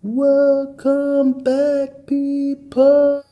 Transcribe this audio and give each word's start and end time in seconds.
Welcome 0.00 1.42
back, 1.42 2.06
people, 2.06 3.24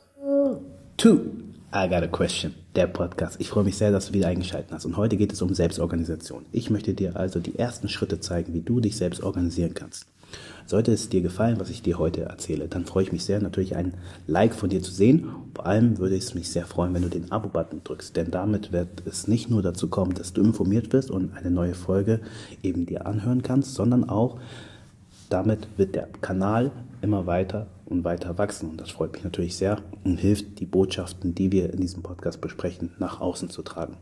to 0.97 1.33
I 1.73 1.87
Got 1.89 2.03
a 2.03 2.09
Question, 2.09 2.57
der 2.75 2.89
Podcast. 2.89 3.41
Ich 3.41 3.51
freue 3.51 3.63
mich 3.63 3.77
sehr, 3.77 3.93
dass 3.93 4.09
du 4.09 4.15
wieder 4.15 4.27
eingeschaltet 4.27 4.73
hast. 4.73 4.85
Und 4.85 4.97
heute 4.97 5.17
geht 5.17 5.33
es 5.33 5.41
um 5.43 5.55
Selbstorganisation. 5.55 6.45
Ich 6.51 6.69
möchte 6.69 6.93
dir 6.93 7.15
also 7.15 7.39
die 7.39 7.57
ersten 7.57 7.89
Schritte 7.89 8.19
zeigen, 8.19 8.53
wie 8.53 8.63
du 8.63 8.81
dich 8.81 8.97
selbst 8.97 9.23
organisieren 9.23 9.75
kannst. 9.75 10.09
Sollte 10.67 10.91
es 10.91 11.09
dir 11.09 11.21
gefallen, 11.21 11.61
was 11.61 11.71
ich 11.71 11.83
dir 11.83 12.01
heute 12.01 12.23
erzähle, 12.23 12.67
dann 12.67 12.85
freue 12.85 13.05
ich 13.05 13.13
mich 13.13 13.25
sehr, 13.25 13.41
natürlich 13.41 13.77
ein 13.77 13.95
Like 14.27 14.53
von 14.53 14.69
dir 14.69 14.83
zu 14.83 14.91
sehen. 14.91 15.29
Vor 15.55 15.67
allem 15.67 15.99
würde 15.99 16.17
es 16.17 16.35
mich 16.35 16.51
sehr 16.51 16.67
freuen, 16.67 16.93
wenn 16.95 17.03
du 17.03 17.09
den 17.09 17.31
Abo-Button 17.31 17.83
drückst, 17.85 18.17
denn 18.17 18.33
damit 18.33 18.73
wird 18.73 19.07
es 19.07 19.29
nicht 19.29 19.49
nur 19.51 19.63
dazu 19.63 19.87
kommen, 19.87 20.15
dass 20.15 20.33
du 20.33 20.43
informiert 20.43 20.93
wirst 20.93 21.13
und 21.13 21.37
eine 21.37 21.53
neue 21.53 21.75
Folge 21.75 22.23
eben 22.65 22.87
dir 22.87 23.07
anhören 23.07 23.43
kannst, 23.43 23.75
sondern 23.75 24.09
auch 24.09 24.41
damit 25.33 25.69
wird 25.77 25.95
der 25.95 26.09
Kanal 26.21 26.71
immer 27.03 27.27
weiter 27.27 27.67
und 27.85 28.05
weiter 28.05 28.39
wachsen. 28.39 28.71
Und 28.71 28.81
das 28.81 28.91
freut 28.91 29.13
mich 29.13 29.25
natürlich 29.25 29.57
sehr 29.57 29.79
und 30.05 30.19
hilft, 30.19 30.61
die 30.61 30.67
Botschaften, 30.67 31.35
die 31.35 31.53
wir 31.53 31.73
in 31.73 31.81
diesem 31.81 32.03
Podcast 32.03 32.41
besprechen, 32.41 32.93
nach 32.99 33.21
außen 33.21 33.51
zu 33.51 33.63
tragen. 33.63 33.97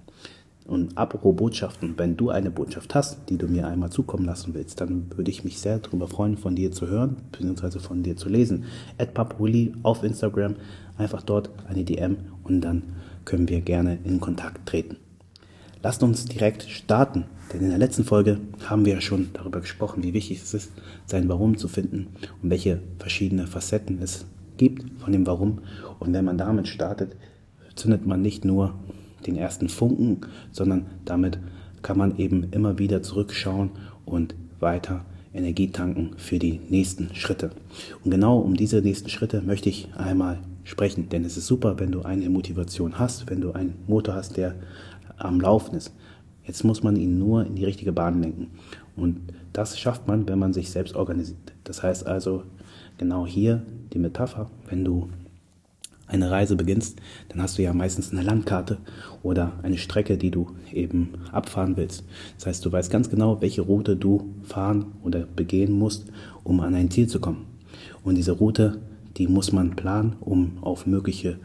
Und 0.66 0.96
apropos 0.96 1.36
Botschaften, 1.36 1.94
wenn 1.98 2.16
du 2.16 2.30
eine 2.30 2.50
Botschaft 2.50 2.94
hast, 2.94 3.28
die 3.28 3.36
du 3.36 3.46
mir 3.46 3.66
einmal 3.66 3.90
zukommen 3.90 4.24
lassen 4.24 4.54
willst, 4.54 4.80
dann 4.80 5.10
würde 5.14 5.30
ich 5.30 5.44
mich 5.44 5.58
sehr 5.58 5.78
darüber 5.78 6.08
freuen, 6.08 6.38
von 6.38 6.56
dir 6.56 6.72
zu 6.72 6.88
hören, 6.88 7.16
beziehungsweise 7.32 7.80
von 7.80 8.02
dir 8.02 8.16
zu 8.16 8.30
lesen. 8.30 8.64
At 8.96 9.12
Papuli 9.12 9.74
auf 9.82 10.02
Instagram, 10.02 10.56
einfach 10.96 11.22
dort 11.22 11.50
eine 11.68 11.84
DM 11.84 12.16
und 12.44 12.62
dann 12.62 12.82
können 13.26 13.48
wir 13.48 13.60
gerne 13.60 13.98
in 14.04 14.20
Kontakt 14.20 14.66
treten. 14.66 14.96
Lasst 15.84 16.02
uns 16.02 16.24
direkt 16.24 16.62
starten, 16.62 17.24
denn 17.52 17.60
in 17.60 17.68
der 17.68 17.76
letzten 17.76 18.04
Folge 18.04 18.40
haben 18.64 18.86
wir 18.86 18.94
ja 18.94 19.00
schon 19.02 19.28
darüber 19.34 19.60
gesprochen, 19.60 20.02
wie 20.02 20.14
wichtig 20.14 20.40
es 20.40 20.54
ist, 20.54 20.72
sein 21.04 21.28
Warum 21.28 21.58
zu 21.58 21.68
finden 21.68 22.06
und 22.42 22.48
welche 22.48 22.80
verschiedene 22.98 23.46
Facetten 23.46 23.98
es 24.00 24.24
gibt 24.56 24.82
von 25.02 25.12
dem 25.12 25.26
Warum. 25.26 25.58
Und 25.98 26.14
wenn 26.14 26.24
man 26.24 26.38
damit 26.38 26.68
startet, 26.68 27.14
zündet 27.74 28.06
man 28.06 28.22
nicht 28.22 28.46
nur 28.46 28.72
den 29.26 29.36
ersten 29.36 29.68
Funken, 29.68 30.22
sondern 30.52 30.86
damit 31.04 31.38
kann 31.82 31.98
man 31.98 32.16
eben 32.16 32.44
immer 32.50 32.78
wieder 32.78 33.02
zurückschauen 33.02 33.68
und 34.06 34.34
weiter 34.60 35.04
Energie 35.34 35.70
tanken 35.70 36.12
für 36.16 36.38
die 36.38 36.60
nächsten 36.70 37.14
Schritte. 37.14 37.50
Und 38.02 38.10
genau 38.10 38.38
um 38.38 38.56
diese 38.56 38.80
nächsten 38.80 39.10
Schritte 39.10 39.42
möchte 39.42 39.68
ich 39.68 39.88
einmal 39.98 40.38
sprechen, 40.62 41.10
denn 41.10 41.24
es 41.24 41.36
ist 41.36 41.46
super, 41.46 41.78
wenn 41.78 41.92
du 41.92 42.02
eine 42.02 42.30
Motivation 42.30 42.98
hast, 42.98 43.28
wenn 43.28 43.42
du 43.42 43.52
einen 43.52 43.74
Motor 43.86 44.14
hast, 44.14 44.38
der 44.38 44.54
am 45.16 45.40
Laufen 45.40 45.74
ist. 45.74 45.92
Jetzt 46.44 46.64
muss 46.64 46.82
man 46.82 46.96
ihn 46.96 47.18
nur 47.18 47.46
in 47.46 47.54
die 47.54 47.64
richtige 47.64 47.92
Bahn 47.92 48.20
lenken. 48.20 48.48
Und 48.96 49.32
das 49.52 49.78
schafft 49.78 50.06
man, 50.06 50.28
wenn 50.28 50.38
man 50.38 50.52
sich 50.52 50.70
selbst 50.70 50.94
organisiert. 50.94 51.52
Das 51.64 51.82
heißt 51.82 52.06
also, 52.06 52.42
genau 52.98 53.26
hier 53.26 53.62
die 53.92 53.98
Metapher, 53.98 54.50
wenn 54.68 54.84
du 54.84 55.08
eine 56.06 56.30
Reise 56.30 56.54
beginnst, 56.54 57.00
dann 57.28 57.40
hast 57.40 57.56
du 57.56 57.62
ja 57.62 57.72
meistens 57.72 58.12
eine 58.12 58.22
Landkarte 58.22 58.78
oder 59.22 59.52
eine 59.62 59.78
Strecke, 59.78 60.18
die 60.18 60.30
du 60.30 60.50
eben 60.72 61.14
abfahren 61.32 61.76
willst. 61.76 62.04
Das 62.36 62.46
heißt, 62.46 62.64
du 62.64 62.70
weißt 62.70 62.90
ganz 62.90 63.08
genau, 63.08 63.40
welche 63.40 63.62
Route 63.62 63.96
du 63.96 64.34
fahren 64.42 64.92
oder 65.02 65.20
begehen 65.20 65.72
musst, 65.72 66.06
um 66.42 66.60
an 66.60 66.74
ein 66.74 66.90
Ziel 66.90 67.08
zu 67.08 67.20
kommen. 67.20 67.46
Und 68.02 68.16
diese 68.16 68.32
Route, 68.32 68.80
die 69.16 69.28
muss 69.28 69.52
man 69.52 69.76
planen, 69.76 70.16
um 70.20 70.58
auf 70.60 70.86
mögliche 70.86 71.38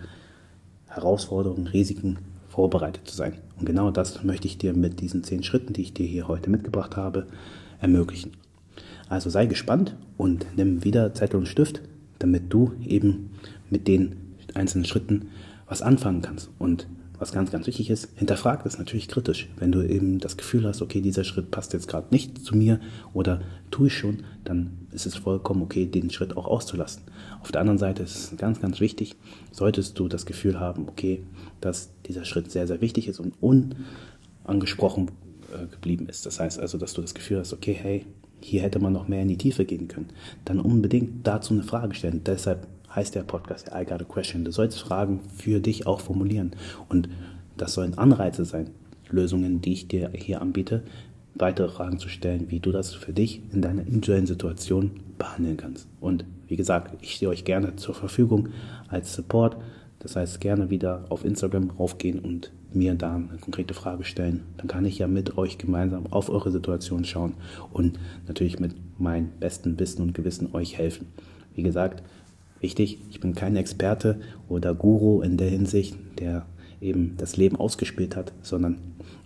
Herausforderungen, 0.88 1.68
Risiken 1.68 2.18
vorbereitet 2.50 3.08
zu 3.08 3.16
sein. 3.16 3.34
Und 3.58 3.66
genau 3.66 3.92
das 3.92 4.24
möchte 4.24 4.48
ich 4.48 4.58
dir 4.58 4.74
mit 4.74 5.00
diesen 5.00 5.24
zehn 5.24 5.44
Schritten, 5.44 5.74
die 5.74 5.84
ich 5.84 5.94
dir 5.94 6.06
hier 6.06 6.28
heute 6.28 6.50
mitgebracht 6.50 6.98
habe, 6.98 7.28
ermöglichen. 7.80 8.32
Also 9.08 9.30
sei 9.30 9.46
gespannt 9.46 9.96
und 10.18 10.46
nimm 10.56 10.84
wieder 10.84 11.14
Zettel 11.14 11.38
und 11.38 11.48
Stift, 11.48 11.82
damit 12.20 12.52
du 12.54 12.74
eben 12.86 13.32
mit 13.70 13.88
den 13.88 14.16
einzelnen 14.54 14.86
Schritten 14.86 15.30
was 15.68 15.82
anfangen 15.82 16.22
kannst. 16.22 16.50
Und 16.60 16.88
was 17.20 17.34
ganz, 17.34 17.52
ganz 17.52 17.68
wichtig 17.68 17.90
ist, 17.90 18.10
hinterfrag 18.16 18.64
das 18.64 18.78
natürlich 18.78 19.08
kritisch. 19.08 19.50
Wenn 19.58 19.72
du 19.72 19.82
eben 19.82 20.20
das 20.20 20.38
Gefühl 20.38 20.66
hast, 20.66 20.82
okay, 20.82 21.02
dieser 21.02 21.26
Schritt 21.26 21.52
passt 21.52 21.74
jetzt 21.74 21.88
gerade 21.88 22.08
nicht 22.12 22.44
zu 22.44 22.56
mir 22.56 22.80
oder 23.14 23.42
tue 23.72 23.88
ich 23.88 23.98
schon, 23.98 24.24
dann 24.46 24.88
ist 24.92 25.06
es 25.06 25.16
vollkommen 25.16 25.62
okay, 25.62 25.86
den 25.86 26.10
Schritt 26.10 26.38
auch 26.38 26.48
auszulassen. 26.48 27.04
Auf 27.42 27.52
der 27.52 27.62
anderen 27.62 27.78
Seite 27.78 28.04
ist 28.04 28.16
es 28.32 28.38
ganz, 28.38 28.62
ganz 28.62 28.80
wichtig, 28.80 29.16
solltest 29.52 30.00
du 30.00 30.08
das 30.08 30.26
Gefühl 30.26 30.60
haben, 30.60 30.88
okay, 30.88 31.22
dass 31.62 31.90
dieser 32.08 32.24
Schritt 32.24 32.52
sehr, 32.52 32.68
sehr 32.68 32.82
wichtig 32.82 33.08
ist 33.08 33.20
und 33.20 33.34
unangesprochen 33.42 35.12
äh, 35.54 35.68
geblieben 35.68 36.08
ist. 36.08 36.26
Das 36.26 36.40
heißt 36.40 36.60
also, 36.60 36.78
dass 36.78 36.94
du 36.94 37.02
das 37.02 37.14
Gefühl 37.14 37.40
hast, 37.40 37.54
okay, 37.54 37.74
hey, 37.74 38.06
hier 38.42 38.62
hätte 38.62 38.80
man 38.80 38.94
noch 38.94 39.10
mehr 39.10 39.22
in 39.22 39.28
die 39.28 39.38
Tiefe 39.38 39.66
gehen 39.66 39.90
können. 39.90 40.08
Dann 40.46 40.62
unbedingt 40.62 41.28
dazu 41.28 41.54
eine 41.54 41.64
Frage 41.64 41.94
stellen. 41.94 42.22
Deshalb 42.26 42.68
heißt 42.96 43.16
der 43.16 43.24
Podcast 43.24 43.72
I 43.74 43.86
Got 43.86 44.02
a 44.02 44.06
Question. 44.06 44.44
Du 44.44 44.52
sollst 44.52 44.80
Fragen 44.80 45.22
für 45.38 45.60
dich 45.60 45.88
auch 45.88 46.00
formulieren. 46.00 46.52
Und 46.88 47.10
das 47.58 47.74
sollen 47.74 47.98
Anreize 47.98 48.46
sein, 48.46 48.72
Lösungen, 49.10 49.62
die 49.62 49.74
ich 49.74 49.88
dir 49.88 50.12
hier 50.14 50.42
anbiete, 50.42 50.84
weitere 51.36 51.70
Fragen 51.70 52.00
zu 52.00 52.10
stellen, 52.10 52.50
wie 52.50 52.60
du 52.60 52.72
das 52.72 52.94
für 52.94 53.14
dich 53.14 53.42
in 53.52 53.62
deiner 53.62 53.82
individuellen 53.82 54.28
Situation 54.28 54.92
behandeln 55.18 55.58
kannst. 55.58 55.88
Und 56.00 56.26
wie 56.48 56.56
gesagt, 56.56 56.98
ich 57.02 57.16
stehe 57.16 57.30
euch 57.30 57.46
gerne 57.46 57.76
zur 57.76 57.96
Verfügung 57.96 58.50
als 58.88 59.14
Support. 59.14 59.58
Das 60.00 60.16
heißt, 60.16 60.40
gerne 60.40 60.70
wieder 60.70 61.06
auf 61.10 61.26
Instagram 61.26 61.72
raufgehen 61.72 62.20
und 62.20 62.52
mir 62.74 62.94
da 62.96 63.16
eine 63.16 63.38
konkrete 63.42 63.74
Frage 63.74 64.04
stellen. 64.04 64.44
Dann 64.58 64.68
kann 64.68 64.86
ich 64.86 64.98
ja 64.98 65.08
mit 65.08 65.38
euch 65.38 65.58
gemeinsam 65.58 66.08
auf 66.12 66.30
eure 66.30 66.52
Situation 66.52 67.04
schauen 67.04 67.34
und 67.72 68.00
natürlich 68.28 68.60
mit 68.60 68.76
meinem 69.00 69.30
besten 69.40 69.80
Wissen 69.80 70.02
und 70.04 70.14
Gewissen 70.14 70.54
euch 70.54 70.78
helfen. 70.78 71.08
Wie 71.56 71.64
gesagt, 71.64 72.04
Wichtig, 72.62 73.00
ich 73.10 73.20
bin 73.20 73.36
kein 73.36 73.56
Experte 73.56 74.20
oder 74.48 74.74
Guru 74.74 75.22
in 75.22 75.38
der 75.38 75.50
Hinsicht, 75.50 75.96
der 76.20 76.46
eben 76.82 77.16
das 77.18 77.38
Leben 77.38 77.56
ausgespielt 77.56 78.16
hat, 78.16 78.34
sondern 78.42 78.78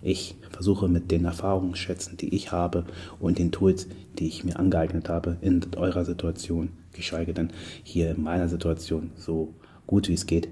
ich 0.02 0.36
versuche 0.50 0.88
mit 0.88 1.10
den 1.10 1.24
Erfahrungsschätzen, 1.24 2.16
die 2.16 2.34
ich 2.34 2.52
habe 2.52 2.84
und 3.20 3.38
den 3.38 3.52
Tools, 3.52 3.88
die 4.18 4.26
ich 4.26 4.44
mir 4.44 4.58
angeeignet 4.58 5.08
habe, 5.08 5.36
in 5.40 5.60
eurer 5.76 6.04
Situation, 6.04 6.70
geschweige 6.92 7.34
denn 7.34 7.50
hier 7.82 8.10
in 8.10 8.22
meiner 8.22 8.48
Situation 8.48 9.10
so 9.16 9.54
gut 9.86 10.08
wie 10.08 10.14
es 10.14 10.26
geht, 10.26 10.48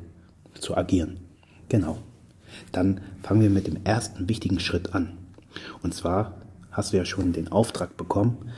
zu 0.55 0.77
agieren. 0.77 1.19
Genau. 1.69 1.99
Dann 2.73 3.01
fangen 3.23 3.41
wir 3.41 3.51
mit 3.51 3.67
dem 3.67 3.79
ersten 3.85 4.29
wichtigen 4.29 4.61
Schritt 4.61 4.95
an. 4.95 5.13
Und 5.83 5.95
zwar 5.95 6.43
hast 6.71 6.93
du 6.93 6.97
ja 6.97 7.05
schon 7.05 7.33
den 7.33 7.49
Auftrag 7.49 7.97
bekommen, 7.97 8.51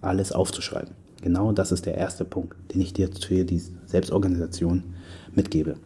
alles 0.00 0.32
aufzuschreiben. 0.32 1.03
Genau 1.24 1.52
das 1.52 1.72
ist 1.72 1.86
der 1.86 1.94
erste 1.94 2.26
Punkt, 2.26 2.54
den 2.74 2.82
ich 2.82 2.92
dir 2.92 3.08
für 3.08 3.46
die 3.46 3.62
Selbstorganisation 3.86 4.82
mitgebe. 5.34 5.76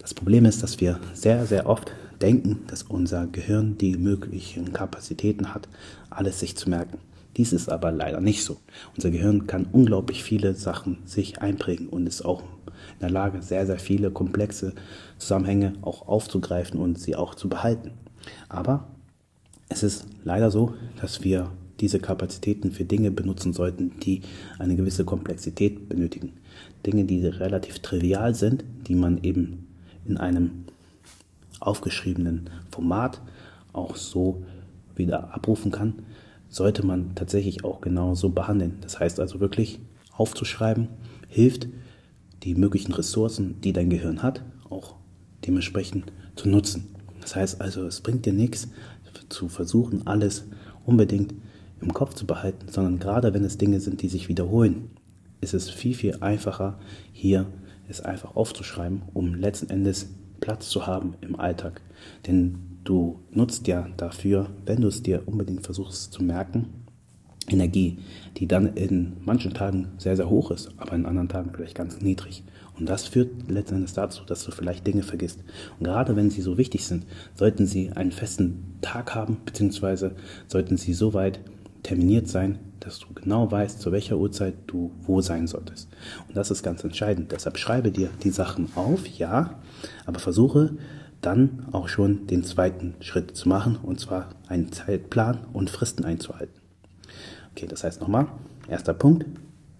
Das 0.00 0.14
Problem 0.14 0.44
ist, 0.46 0.64
dass 0.64 0.80
wir 0.80 0.98
sehr, 1.12 1.46
sehr 1.46 1.68
oft 1.68 1.92
denken, 2.20 2.64
dass 2.66 2.82
unser 2.82 3.28
Gehirn 3.28 3.78
die 3.78 3.96
möglichen 3.96 4.72
Kapazitäten 4.72 5.54
hat, 5.54 5.68
alles 6.10 6.40
sich 6.40 6.56
zu 6.56 6.68
merken. 6.68 6.98
Dies 7.36 7.52
ist 7.52 7.68
aber 7.68 7.92
leider 7.92 8.20
nicht 8.20 8.42
so. 8.42 8.56
Unser 8.96 9.12
Gehirn 9.12 9.46
kann 9.46 9.68
unglaublich 9.70 10.24
viele 10.24 10.56
Sachen 10.56 10.98
sich 11.04 11.40
einprägen 11.40 11.88
und 11.88 12.08
ist 12.08 12.24
auch 12.24 12.42
in 12.42 13.00
der 13.00 13.10
Lage, 13.10 13.42
sehr, 13.42 13.66
sehr 13.66 13.78
viele 13.78 14.10
komplexe 14.10 14.72
Zusammenhänge 15.18 15.74
auch 15.82 16.08
aufzugreifen 16.08 16.80
und 16.80 16.98
sie 16.98 17.14
auch 17.14 17.36
zu 17.36 17.48
behalten. 17.48 17.92
Aber 18.48 18.88
es 19.68 19.84
ist 19.84 20.06
leider 20.24 20.50
so, 20.50 20.74
dass 21.00 21.22
wir 21.22 21.52
diese 21.80 21.98
Kapazitäten 21.98 22.70
für 22.70 22.84
Dinge 22.84 23.10
benutzen 23.10 23.52
sollten, 23.52 23.92
die 24.00 24.22
eine 24.58 24.76
gewisse 24.76 25.04
Komplexität 25.04 25.88
benötigen. 25.88 26.34
Dinge, 26.86 27.04
die 27.04 27.26
relativ 27.26 27.80
trivial 27.80 28.34
sind, 28.34 28.64
die 28.86 28.94
man 28.94 29.22
eben 29.22 29.66
in 30.06 30.16
einem 30.16 30.64
aufgeschriebenen 31.60 32.50
Format 32.70 33.20
auch 33.72 33.96
so 33.96 34.44
wieder 34.94 35.34
abrufen 35.34 35.72
kann, 35.72 35.94
sollte 36.48 36.86
man 36.86 37.14
tatsächlich 37.14 37.64
auch 37.64 37.80
genau 37.80 38.14
so 38.14 38.28
behandeln. 38.30 38.78
Das 38.80 39.00
heißt 39.00 39.18
also 39.18 39.40
wirklich 39.40 39.80
aufzuschreiben, 40.12 40.88
hilft, 41.28 41.68
die 42.44 42.54
möglichen 42.54 42.92
Ressourcen, 42.92 43.60
die 43.62 43.72
dein 43.72 43.90
Gehirn 43.90 44.22
hat, 44.22 44.44
auch 44.68 44.96
dementsprechend 45.46 46.12
zu 46.36 46.48
nutzen. 46.48 46.94
Das 47.20 47.34
heißt 47.34 47.60
also, 47.60 47.86
es 47.86 48.00
bringt 48.00 48.26
dir 48.26 48.32
nichts 48.32 48.68
zu 49.28 49.48
versuchen, 49.48 50.06
alles 50.06 50.44
unbedingt 50.84 51.34
im 51.84 51.94
Kopf 51.94 52.14
zu 52.14 52.26
behalten, 52.26 52.66
sondern 52.68 52.98
gerade 52.98 53.34
wenn 53.34 53.44
es 53.44 53.58
Dinge 53.58 53.80
sind, 53.80 54.02
die 54.02 54.08
sich 54.08 54.28
wiederholen, 54.28 54.90
ist 55.40 55.54
es 55.54 55.70
viel, 55.70 55.94
viel 55.94 56.16
einfacher, 56.20 56.78
hier 57.12 57.46
es 57.88 58.00
einfach 58.00 58.34
aufzuschreiben, 58.34 59.02
um 59.12 59.34
letzten 59.34 59.70
Endes 59.70 60.08
Platz 60.40 60.68
zu 60.68 60.86
haben 60.86 61.14
im 61.20 61.38
Alltag. 61.38 61.80
Denn 62.26 62.78
du 62.84 63.20
nutzt 63.30 63.66
ja 63.66 63.88
dafür, 63.96 64.50
wenn 64.64 64.80
du 64.80 64.88
es 64.88 65.02
dir 65.02 65.22
unbedingt 65.26 65.64
versuchst 65.64 66.12
zu 66.12 66.22
merken, 66.24 66.66
Energie, 67.48 67.98
die 68.38 68.48
dann 68.48 68.74
in 68.74 69.18
manchen 69.22 69.52
Tagen 69.52 69.88
sehr, 69.98 70.16
sehr 70.16 70.30
hoch 70.30 70.50
ist, 70.50 70.70
aber 70.78 70.94
in 70.94 71.04
anderen 71.04 71.28
Tagen 71.28 71.50
vielleicht 71.54 71.74
ganz 71.74 72.00
niedrig. 72.00 72.42
Und 72.78 72.88
das 72.88 73.06
führt 73.06 73.50
letzten 73.50 73.76
Endes 73.76 73.92
dazu, 73.92 74.24
dass 74.24 74.44
du 74.44 74.50
vielleicht 74.50 74.86
Dinge 74.86 75.02
vergisst. 75.02 75.40
Und 75.78 75.84
gerade 75.84 76.16
wenn 76.16 76.30
sie 76.30 76.40
so 76.40 76.56
wichtig 76.56 76.86
sind, 76.86 77.06
sollten 77.34 77.66
sie 77.66 77.92
einen 77.92 78.12
festen 78.12 78.78
Tag 78.80 79.14
haben, 79.14 79.36
beziehungsweise 79.44 80.16
sollten 80.48 80.76
sie 80.76 80.94
so 80.94 81.12
weit 81.12 81.40
terminiert 81.84 82.26
sein, 82.26 82.58
dass 82.80 82.98
du 82.98 83.06
genau 83.14 83.50
weißt, 83.50 83.80
zu 83.80 83.92
welcher 83.92 84.16
Uhrzeit 84.18 84.54
du 84.66 84.90
wo 85.02 85.20
sein 85.20 85.46
solltest. 85.46 85.88
Und 86.26 86.36
das 86.36 86.50
ist 86.50 86.64
ganz 86.64 86.82
entscheidend. 86.82 87.30
Deshalb 87.30 87.56
schreibe 87.58 87.92
dir 87.92 88.10
die 88.24 88.30
Sachen 88.30 88.68
auf, 88.74 89.06
ja, 89.06 89.60
aber 90.04 90.18
versuche 90.18 90.76
dann 91.20 91.66
auch 91.72 91.88
schon 91.88 92.26
den 92.26 92.42
zweiten 92.42 92.94
Schritt 93.00 93.36
zu 93.36 93.48
machen, 93.48 93.78
und 93.82 94.00
zwar 94.00 94.30
einen 94.48 94.72
Zeitplan 94.72 95.38
und 95.52 95.70
Fristen 95.70 96.04
einzuhalten. 96.04 96.60
Okay, 97.52 97.66
das 97.66 97.84
heißt 97.84 98.00
nochmal, 98.00 98.26
erster 98.68 98.94
Punkt, 98.94 99.26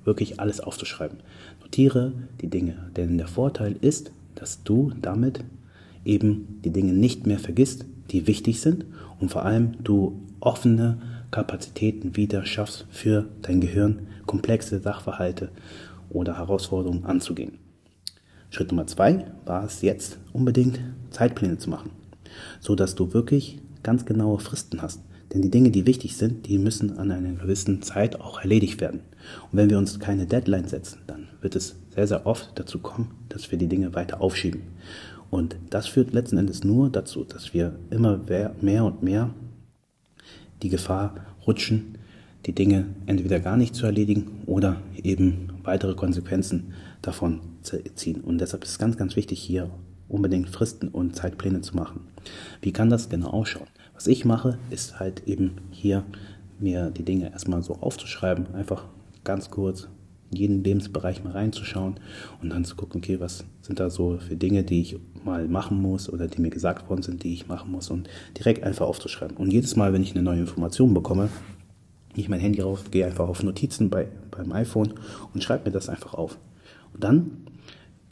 wirklich 0.05 0.41
alles 0.41 0.61
aufzuschreiben. 0.61 1.19
Notiere 1.61 2.13
die 2.41 2.49
Dinge, 2.49 2.91
denn 2.97 3.19
der 3.19 3.27
Vorteil 3.27 3.77
ist, 3.81 4.13
dass 4.35 4.63
du 4.63 4.93
damit 5.01 5.45
eben 6.05 6.61
die 6.65 6.71
Dinge 6.71 6.93
nicht 6.93 7.27
mehr 7.27 7.39
vergisst, 7.39 7.87
die 8.11 8.27
wichtig 8.27 8.61
sind 8.61 8.85
und 9.21 9.31
vor 9.31 9.45
allem 9.45 9.83
du 9.83 10.21
offene 10.41 10.99
Kapazitäten 11.35 12.15
wieder 12.15 12.47
schaffst 12.47 12.87
für 12.91 13.25
dein 13.43 13.61
Gehirn, 13.61 14.07
komplexe 14.25 14.79
Sachverhalte 14.79 15.49
oder 16.09 16.39
Herausforderungen 16.39 17.07
anzugehen. 17.07 17.59
Schritt 18.51 18.71
Nummer 18.71 18.87
zwei 18.87 19.27
war 19.45 19.65
es 19.65 19.83
jetzt 19.83 20.21
unbedingt 20.33 20.79
Zeitpläne 21.11 21.59
zu 21.59 21.71
machen, 21.71 21.91
so 22.61 22.77
dass 22.77 22.95
du 22.95 23.15
wirklich 23.15 23.59
ganz 23.83 24.07
genaue 24.07 24.39
Fristen 24.39 24.81
hast. 24.81 25.03
Denn 25.33 25.43
die 25.43 25.51
Dinge, 25.51 25.73
die 25.73 25.89
wichtig 25.89 26.17
sind, 26.17 26.47
die 26.47 26.57
müssen 26.57 26.99
an 26.99 27.11
einer 27.11 27.33
gewissen 27.33 27.83
Zeit 27.83 28.21
auch 28.21 28.43
erledigt 28.43 28.81
werden. 28.81 29.01
Und 29.51 29.59
wenn 29.59 29.71
wir 29.71 29.79
uns 29.79 29.99
keine 29.99 30.27
Deadline 30.27 30.69
setzen, 30.69 31.01
dann 31.09 31.27
wird 31.41 31.57
es 31.57 31.75
sehr, 31.93 32.07
sehr 32.07 32.27
oft 32.27 32.53
dazu 32.55 32.79
kommen, 32.79 33.11
dass 33.29 33.51
wir 33.51 33.59
die 33.59 33.67
Dinge 33.67 33.93
weiter 33.97 34.21
aufschieben. 34.21 34.63
Und 35.31 35.57
das 35.71 35.89
führt 35.89 36.13
letzten 36.13 36.39
Endes 36.39 36.63
nur 36.63 36.91
dazu, 36.91 37.25
dass 37.25 37.53
wir 37.53 37.75
immer 37.91 38.21
mehr 38.61 38.85
und 38.85 39.03
mehr 39.03 39.31
die 40.65 40.71
Gefahr 40.71 41.15
rutschen, 41.47 41.99
die 42.47 42.55
Dinge 42.55 42.87
entweder 43.07 43.39
gar 43.39 43.57
nicht 43.57 43.75
zu 43.75 43.87
erledigen 43.87 44.43
oder 44.47 44.81
eben 45.03 45.51
weitere 45.63 45.95
Konsequenzen 45.95 46.73
davon 47.03 47.41
zu 47.63 47.83
ziehen. 47.95 48.23
Und 48.23 48.39
deshalb 48.39 48.65
ist 48.65 48.71
es 48.71 48.79
ganz, 48.79 48.97
ganz 48.97 49.15
wichtig, 49.15 49.41
hier 49.41 49.71
unbedingt 50.09 50.49
Fristen 50.49 50.89
und 50.89 51.15
Zeitpläne 51.15 51.61
zu 51.61 51.77
machen. 51.77 52.01
Wie 52.63 52.73
kann 52.73 52.91
das 52.91 53.09
genau 53.09 53.29
ausschauen? 53.29 53.69
Was 53.95 54.07
ich 54.07 54.25
mache, 54.25 54.59
ist 54.71 54.99
halt 54.99 55.27
eben 55.27 55.53
hier 55.71 56.05
mir 56.59 56.91
die 56.91 57.05
Dinge 57.05 57.31
erstmal 57.31 57.63
so 57.63 57.77
aufzuschreiben, 57.77 58.55
einfach 58.55 58.87
ganz 59.23 59.51
kurz 59.51 59.89
jeden 60.31 60.65
Lebensbereich 60.65 61.23
mal 61.23 61.33
reinzuschauen 61.33 62.01
und 62.43 62.51
dann 62.51 62.65
zu 62.65 62.77
gucken, 62.77 63.01
okay, 63.01 63.21
was 63.21 63.45
sind 63.63 63.81
da 63.81 63.91
so 63.91 64.19
für 64.19 64.37
Dinge, 64.37 64.65
die 64.65 64.81
ich 64.81 64.97
mal 65.25 65.49
machen 65.49 65.81
muss 65.81 66.13
oder 66.13 66.29
die 66.29 66.41
mir 66.41 66.51
gesagt 66.51 66.89
worden 66.89 67.03
sind, 67.03 67.23
die 67.23 67.33
ich 67.33 67.47
machen 67.47 67.71
muss 67.71 67.91
und 67.91 68.09
direkt 68.37 68.65
einfach 68.65 68.87
aufzuschreiben. 68.87 69.37
Und 69.37 69.53
jedes 69.53 69.77
Mal, 69.77 69.93
wenn 69.93 70.03
ich 70.03 70.15
eine 70.15 70.23
neue 70.23 70.41
Information 70.41 70.95
bekomme, 70.95 71.29
ich 72.17 72.29
mein 72.29 72.41
Handy 72.41 72.61
rauf, 72.61 72.91
gehe 72.91 73.07
einfach 73.07 73.29
auf 73.29 73.43
Notizen 73.43 73.91
bei, 73.91 74.09
beim 74.31 74.53
iPhone 74.53 74.95
und 75.33 75.43
schreibe 75.43 75.67
mir 75.67 75.73
das 75.73 75.89
einfach 75.89 76.15
auf. 76.15 76.39
Und 76.93 77.03
dann 77.03 77.31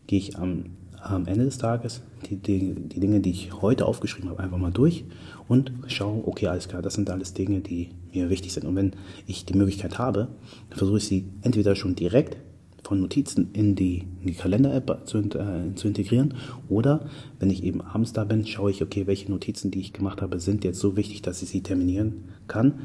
gehe 0.07 0.19
ich 0.19 0.37
am 0.37 0.77
am 1.03 1.27
Ende 1.27 1.45
des 1.45 1.59
Tages 1.59 2.03
die, 2.29 2.37
die, 2.37 2.75
die 2.75 3.01
Dinge, 3.01 3.21
die 3.21 3.31
ich 3.31 3.61
heute 3.61 3.87
aufgeschrieben 3.87 4.31
habe, 4.31 4.43
einfach 4.43 4.59
mal 4.59 4.71
durch 4.71 5.05
und 5.49 5.73
schaue, 5.89 6.27
okay, 6.27 6.47
alles 6.47 6.69
klar, 6.69 6.83
das 6.83 6.95
sind 6.95 7.11
alles 7.11 7.35
Dinge, 7.35 7.61
die 7.61 7.91
mir 8.13 8.31
wichtig 8.31 8.53
sind. 8.53 8.67
Und 8.67 8.77
wenn 8.77 8.93
ich 9.27 9.45
die 9.45 9.55
Möglichkeit 9.55 9.99
habe, 9.99 10.29
dann 10.71 10.79
versuche 10.79 10.99
ich 10.99 11.05
sie 11.05 11.27
entweder 11.43 11.75
schon 11.75 11.95
direkt 11.95 12.37
von 12.85 13.01
Notizen 13.01 13.51
in 13.53 13.75
die, 13.75 14.05
die 14.25 14.35
Kalender-App 14.35 15.03
zu, 15.07 15.19
äh, 15.19 15.75
zu 15.75 15.89
integrieren 15.89 16.35
oder 16.69 17.09
wenn 17.39 17.51
ich 17.51 17.63
eben 17.63 17.81
abends 17.81 18.13
da 18.13 18.25
bin, 18.25 18.45
schaue 18.47 18.71
ich, 18.71 18.83
okay, 18.83 19.07
welche 19.07 19.31
Notizen, 19.31 19.71
die 19.71 19.81
ich 19.81 19.93
gemacht 19.93 20.21
habe, 20.21 20.41
sind 20.41 20.65
jetzt 20.65 20.81
so 20.81 20.97
wichtig, 20.97 21.23
dass 21.23 21.43
ich 21.43 21.49
sie 21.49 21.63
terminieren 21.63 22.25
kann, 22.49 22.81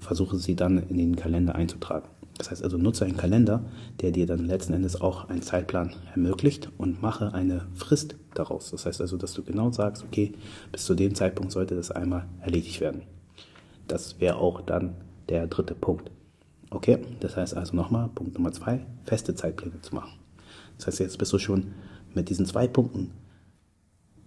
versuche 0.00 0.38
sie 0.38 0.56
dann 0.56 0.78
in 0.78 0.96
den 0.96 1.16
Kalender 1.16 1.54
einzutragen. 1.54 2.08
Das 2.38 2.50
heißt 2.52 2.62
also, 2.62 2.78
nutze 2.78 3.04
einen 3.04 3.16
Kalender, 3.16 3.64
der 4.00 4.12
dir 4.12 4.26
dann 4.26 4.46
letzten 4.46 4.72
Endes 4.72 5.00
auch 5.00 5.28
einen 5.28 5.42
Zeitplan 5.42 5.92
ermöglicht 6.12 6.70
und 6.78 7.02
mache 7.02 7.34
eine 7.34 7.66
Frist 7.74 8.14
daraus. 8.34 8.70
Das 8.70 8.86
heißt 8.86 9.00
also, 9.00 9.16
dass 9.16 9.34
du 9.34 9.42
genau 9.42 9.72
sagst, 9.72 10.04
okay, 10.04 10.32
bis 10.70 10.84
zu 10.84 10.94
dem 10.94 11.14
Zeitpunkt 11.16 11.50
sollte 11.50 11.74
das 11.74 11.90
einmal 11.90 12.26
erledigt 12.40 12.80
werden. 12.80 13.02
Das 13.88 14.20
wäre 14.20 14.36
auch 14.36 14.60
dann 14.60 14.94
der 15.28 15.48
dritte 15.48 15.74
Punkt. 15.74 16.10
Okay, 16.70 16.98
das 17.20 17.36
heißt 17.36 17.56
also 17.56 17.74
nochmal, 17.74 18.08
Punkt 18.14 18.34
Nummer 18.34 18.52
zwei, 18.52 18.86
feste 19.04 19.34
Zeitpläne 19.34 19.80
zu 19.80 19.94
machen. 19.94 20.12
Das 20.76 20.86
heißt, 20.86 21.00
jetzt 21.00 21.18
bist 21.18 21.32
du 21.32 21.38
schon 21.38 21.72
mit 22.14 22.28
diesen 22.28 22.46
zwei 22.46 22.68
Punkten 22.68 23.10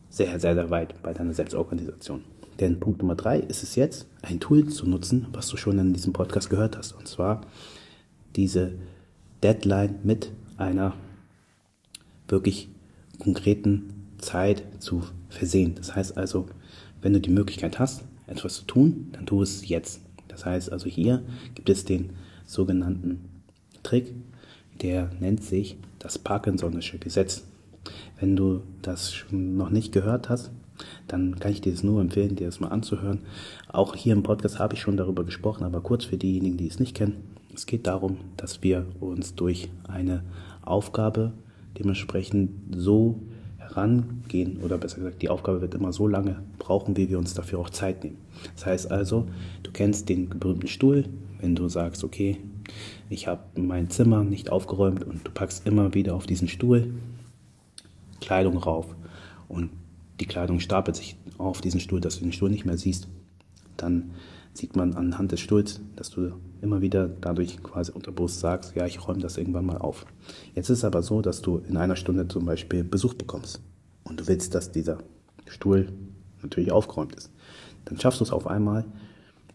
sehr, 0.10 0.40
sehr, 0.40 0.56
sehr 0.56 0.70
weit 0.70 1.02
bei 1.02 1.14
deiner 1.14 1.34
Selbstorganisation. 1.34 2.24
Denn 2.60 2.80
Punkt 2.80 3.02
Nummer 3.02 3.16
drei 3.16 3.40
ist 3.40 3.64
es 3.64 3.76
jetzt, 3.76 4.08
ein 4.22 4.40
Tool 4.40 4.68
zu 4.68 4.88
nutzen, 4.88 5.28
was 5.32 5.48
du 5.48 5.58
schon 5.58 5.80
in 5.80 5.94
diesem 5.94 6.14
Podcast 6.14 6.50
gehört 6.50 6.78
hast. 6.78 6.92
Und 6.94 7.08
zwar 7.08 7.42
diese 8.36 8.74
Deadline 9.44 9.96
mit 10.04 10.32
einer 10.58 10.94
wirklich 12.28 12.70
konkreten 13.20 13.94
Zeit 14.18 14.64
zu 14.80 15.04
versehen. 15.30 15.76
Das 15.76 15.96
heißt 15.96 16.18
also, 16.18 16.48
wenn 17.02 17.14
du 17.14 17.20
die 17.20 17.30
Möglichkeit 17.30 17.80
hast, 17.80 18.04
etwas 18.28 18.56
zu 18.56 18.66
tun, 18.66 19.10
dann 19.12 19.26
tu 19.26 19.42
es 19.42 19.68
jetzt. 19.68 20.02
Das 20.28 20.46
heißt 20.46 20.72
also, 20.72 20.88
hier 20.88 21.24
gibt 21.56 21.70
es 21.70 21.86
den 21.86 22.12
sogenannten 22.46 23.22
Trick, 23.84 24.14
der 24.82 25.12
nennt 25.20 25.44
sich 25.44 25.78
das 26.00 26.18
Parkinsonische 26.18 26.98
Gesetz. 26.98 27.44
Wenn 28.20 28.36
du 28.36 28.62
das 28.82 29.26
noch 29.32 29.70
nicht 29.70 29.92
gehört 29.92 30.30
hast, 30.30 30.52
dann 31.08 31.40
kann 31.40 31.52
ich 31.52 31.62
dir 31.62 31.72
das 31.72 31.84
nur 31.84 32.02
empfehlen, 32.02 32.36
dir 32.36 32.48
das 32.48 32.60
mal 32.60 32.70
anzuhören. 32.70 33.20
Auch 33.68 33.96
hier 33.96 34.14
im 34.14 34.24
Podcast 34.24 34.60
habe 34.60 34.76
ich 34.76 34.82
schon 34.82 34.98
darüber 34.98 35.24
gesprochen, 35.24 35.64
aber 35.64 35.82
kurz 35.82 36.06
für 36.06 36.18
diejenigen, 36.18 36.58
die 36.58 36.68
es 36.68 36.80
nicht 36.80 36.96
kennen. 36.96 37.31
Es 37.54 37.66
geht 37.66 37.88
darum, 37.88 38.18
dass 38.38 38.64
wir 38.64 38.86
uns 39.00 39.36
durch 39.36 39.70
eine 39.88 40.24
Aufgabe 40.62 41.34
dementsprechend 41.78 42.52
so 42.76 43.20
herangehen 43.58 44.58
oder 44.62 44.78
besser 44.78 44.98
gesagt, 44.98 45.22
die 45.22 45.30
Aufgabe 45.30 45.62
wird 45.62 45.74
immer 45.76 45.94
so 45.94 46.08
lange 46.08 46.42
brauchen, 46.60 46.98
wie 46.98 47.10
wir 47.10 47.18
uns 47.18 47.34
dafür 47.34 47.60
auch 47.60 47.70
Zeit 47.70 48.04
nehmen. 48.04 48.18
Das 48.56 48.66
heißt 48.66 48.92
also, 48.92 49.28
du 49.64 49.72
kennst 49.72 50.10
den 50.10 50.30
berühmten 50.30 50.68
Stuhl, 50.68 51.06
wenn 51.40 51.56
du 51.56 51.68
sagst, 51.70 52.04
okay, 52.04 52.38
ich 53.10 53.28
habe 53.28 53.42
mein 53.60 53.90
Zimmer 53.90 54.24
nicht 54.24 54.50
aufgeräumt 54.50 55.04
und 55.04 55.28
du 55.28 55.32
packst 55.32 55.68
immer 55.68 55.94
wieder 55.94 56.16
auf 56.16 56.26
diesen 56.26 56.48
Stuhl 56.48 56.94
Kleidung 58.22 58.58
rauf 58.58 58.96
und 59.48 59.72
die 60.20 60.26
Kleidung 60.26 60.60
stapelt 60.60 60.96
sich 60.96 61.18
auf 61.38 61.60
diesen 61.60 61.80
Stuhl, 61.80 62.00
dass 62.00 62.20
du 62.20 62.24
den 62.24 62.32
Stuhl 62.32 62.50
nicht 62.50 62.66
mehr 62.66 62.78
siehst, 62.78 63.08
dann 63.76 64.12
sieht 64.54 64.76
man 64.76 64.94
anhand 64.94 65.32
des 65.32 65.40
Stuhls, 65.40 65.82
dass 65.96 66.12
du 66.12 66.34
immer 66.62 66.82
wieder 66.82 67.08
dadurch 67.08 67.62
quasi 67.64 67.92
unterbewusst 67.92 68.40
sagst, 68.40 68.76
ja, 68.76 68.86
ich 68.86 69.08
räume 69.08 69.20
das 69.20 69.38
irgendwann 69.38 69.66
mal 69.66 69.78
auf. 69.78 70.06
Jetzt 70.56 70.70
ist 70.70 70.80
es 70.80 70.86
aber 70.86 71.02
so, 71.02 71.22
dass 71.22 71.42
du 71.42 71.58
in 71.68 71.78
einer 71.78 71.96
Stunde 71.96 72.28
zum 72.28 72.46
Beispiel 72.46 72.84
Besuch 72.84 73.14
bekommst 73.14 73.62
und 74.04 74.20
du 74.20 74.28
willst, 74.28 74.56
dass 74.56 74.72
dieser 74.72 75.00
Stuhl 75.48 75.88
natürlich 76.42 76.72
aufgeräumt 76.72 77.16
ist. 77.16 77.32
Dann 77.86 78.00
schaffst 78.00 78.20
du 78.20 78.24
es 78.24 78.32
auf 78.32 78.48
einmal, 78.48 78.86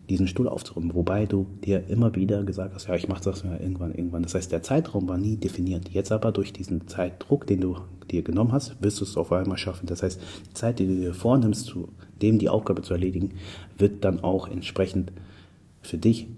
diesen 0.08 0.28
Stuhl 0.28 0.48
aufzuräumen, 0.48 0.94
wobei 0.94 1.26
du 1.26 1.46
dir 1.64 1.88
immer 1.88 2.14
wieder 2.14 2.44
gesagt 2.44 2.74
hast, 2.74 2.86
ja, 2.86 2.94
ich 2.94 3.08
mache 3.08 3.24
das 3.24 3.42
ja 3.42 3.58
irgendwann, 3.58 3.92
irgendwann. 3.92 4.22
Das 4.22 4.34
heißt, 4.34 4.52
der 4.52 4.62
Zeitraum 4.62 5.08
war 5.08 5.18
nie 5.18 5.36
definiert. 5.36 5.88
Jetzt 5.88 6.12
aber 6.12 6.32
durch 6.32 6.52
diesen 6.52 6.86
Zeitdruck, 6.86 7.46
den 7.46 7.60
du 7.60 7.76
dir 8.10 8.22
genommen 8.22 8.52
hast, 8.52 8.80
wirst 8.80 9.00
du 9.00 9.04
es 9.04 9.16
auf 9.16 9.32
einmal 9.32 9.58
schaffen. 9.58 9.86
Das 9.86 10.02
heißt, 10.02 10.20
die 10.48 10.54
Zeit, 10.54 10.78
die 10.78 10.86
du 10.86 10.94
dir 10.94 11.14
vornimmst, 11.14 11.66
zu 11.66 11.88
dem 12.22 12.38
die 12.38 12.48
Aufgabe 12.48 12.82
zu 12.82 12.94
erledigen, 12.94 13.32
wird 13.78 14.04
dann 14.04 14.20
auch 14.20 14.48
entsprechend 14.48 15.12
für 15.82 15.98
dich 15.98 16.28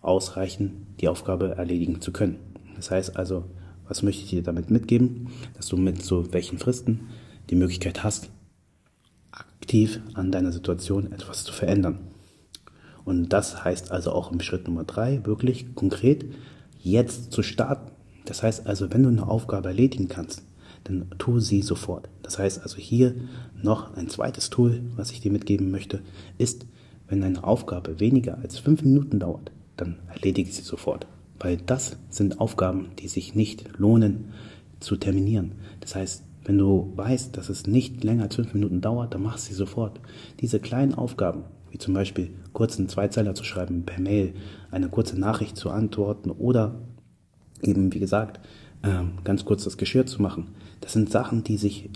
ausreichen, 0.00 0.86
die 1.00 1.08
Aufgabe 1.08 1.56
erledigen 1.56 2.00
zu 2.00 2.12
können. 2.12 2.38
Das 2.76 2.90
heißt 2.90 3.16
also, 3.16 3.44
was 3.86 4.02
möchte 4.02 4.22
ich 4.22 4.30
dir 4.30 4.42
damit 4.42 4.70
mitgeben? 4.70 5.28
Dass 5.54 5.66
du 5.66 5.76
mit 5.76 6.02
so 6.02 6.32
welchen 6.32 6.58
Fristen 6.58 7.08
die 7.50 7.56
Möglichkeit 7.56 8.04
hast, 8.04 8.30
aktiv 9.32 10.00
an 10.14 10.30
deiner 10.30 10.52
Situation 10.52 11.12
etwas 11.12 11.44
zu 11.44 11.52
verändern. 11.52 11.98
Und 13.04 13.30
das 13.30 13.64
heißt 13.64 13.90
also 13.90 14.12
auch 14.12 14.30
im 14.30 14.40
Schritt 14.40 14.66
Nummer 14.66 14.84
drei 14.84 15.24
wirklich 15.26 15.74
konkret 15.74 16.24
jetzt 16.78 17.32
zu 17.32 17.42
starten. 17.42 17.90
Das 18.24 18.42
heißt 18.42 18.66
also, 18.66 18.92
wenn 18.92 19.02
du 19.02 19.08
eine 19.08 19.26
Aufgabe 19.26 19.68
erledigen 19.68 20.08
kannst, 20.08 20.44
dann 20.84 21.10
tu 21.18 21.40
sie 21.40 21.62
sofort. 21.62 22.08
Das 22.22 22.38
heißt 22.38 22.62
also 22.62 22.76
hier 22.76 23.14
noch 23.62 23.94
ein 23.96 24.08
zweites 24.08 24.50
Tool, 24.50 24.82
was 24.96 25.10
ich 25.10 25.20
dir 25.20 25.32
mitgeben 25.32 25.70
möchte, 25.70 26.00
ist, 26.38 26.66
wenn 27.08 27.22
eine 27.22 27.42
Aufgabe 27.44 28.00
weniger 28.00 28.38
als 28.38 28.58
fünf 28.58 28.82
Minuten 28.82 29.18
dauert, 29.18 29.50
dann 29.80 29.98
erledige 30.08 30.50
sie 30.50 30.62
sofort. 30.62 31.06
Weil 31.38 31.56
das 31.56 31.96
sind 32.10 32.40
Aufgaben, 32.40 32.90
die 32.98 33.08
sich 33.08 33.34
nicht 33.34 33.78
lohnen 33.78 34.32
zu 34.80 34.96
terminieren. 34.96 35.52
Das 35.80 35.94
heißt, 35.94 36.24
wenn 36.44 36.58
du 36.58 36.92
weißt, 36.96 37.36
dass 37.36 37.48
es 37.48 37.66
nicht 37.66 38.02
länger 38.02 38.24
als 38.24 38.36
fünf 38.36 38.54
Minuten 38.54 38.80
dauert, 38.80 39.14
dann 39.14 39.22
mach 39.22 39.38
sie 39.38 39.54
sofort. 39.54 40.00
Diese 40.40 40.58
kleinen 40.58 40.94
Aufgaben, 40.94 41.44
wie 41.70 41.78
zum 41.78 41.94
Beispiel 41.94 42.30
kurzen 42.52 42.88
Zweizeiler 42.88 43.34
zu 43.34 43.44
schreiben 43.44 43.84
per 43.84 44.00
Mail, 44.00 44.34
eine 44.70 44.88
kurze 44.88 45.18
Nachricht 45.18 45.56
zu 45.56 45.70
antworten 45.70 46.30
oder 46.30 46.74
eben, 47.62 47.92
wie 47.92 48.00
gesagt, 48.00 48.40
ähm, 48.82 49.12
ganz 49.24 49.44
kurz 49.44 49.64
das 49.64 49.76
Geschirr 49.76 50.06
zu 50.06 50.22
machen. 50.22 50.48
Das 50.80 50.92
sind 50.92 51.10
Sachen, 51.10 51.44
die 51.44 51.58
sich 51.58 51.90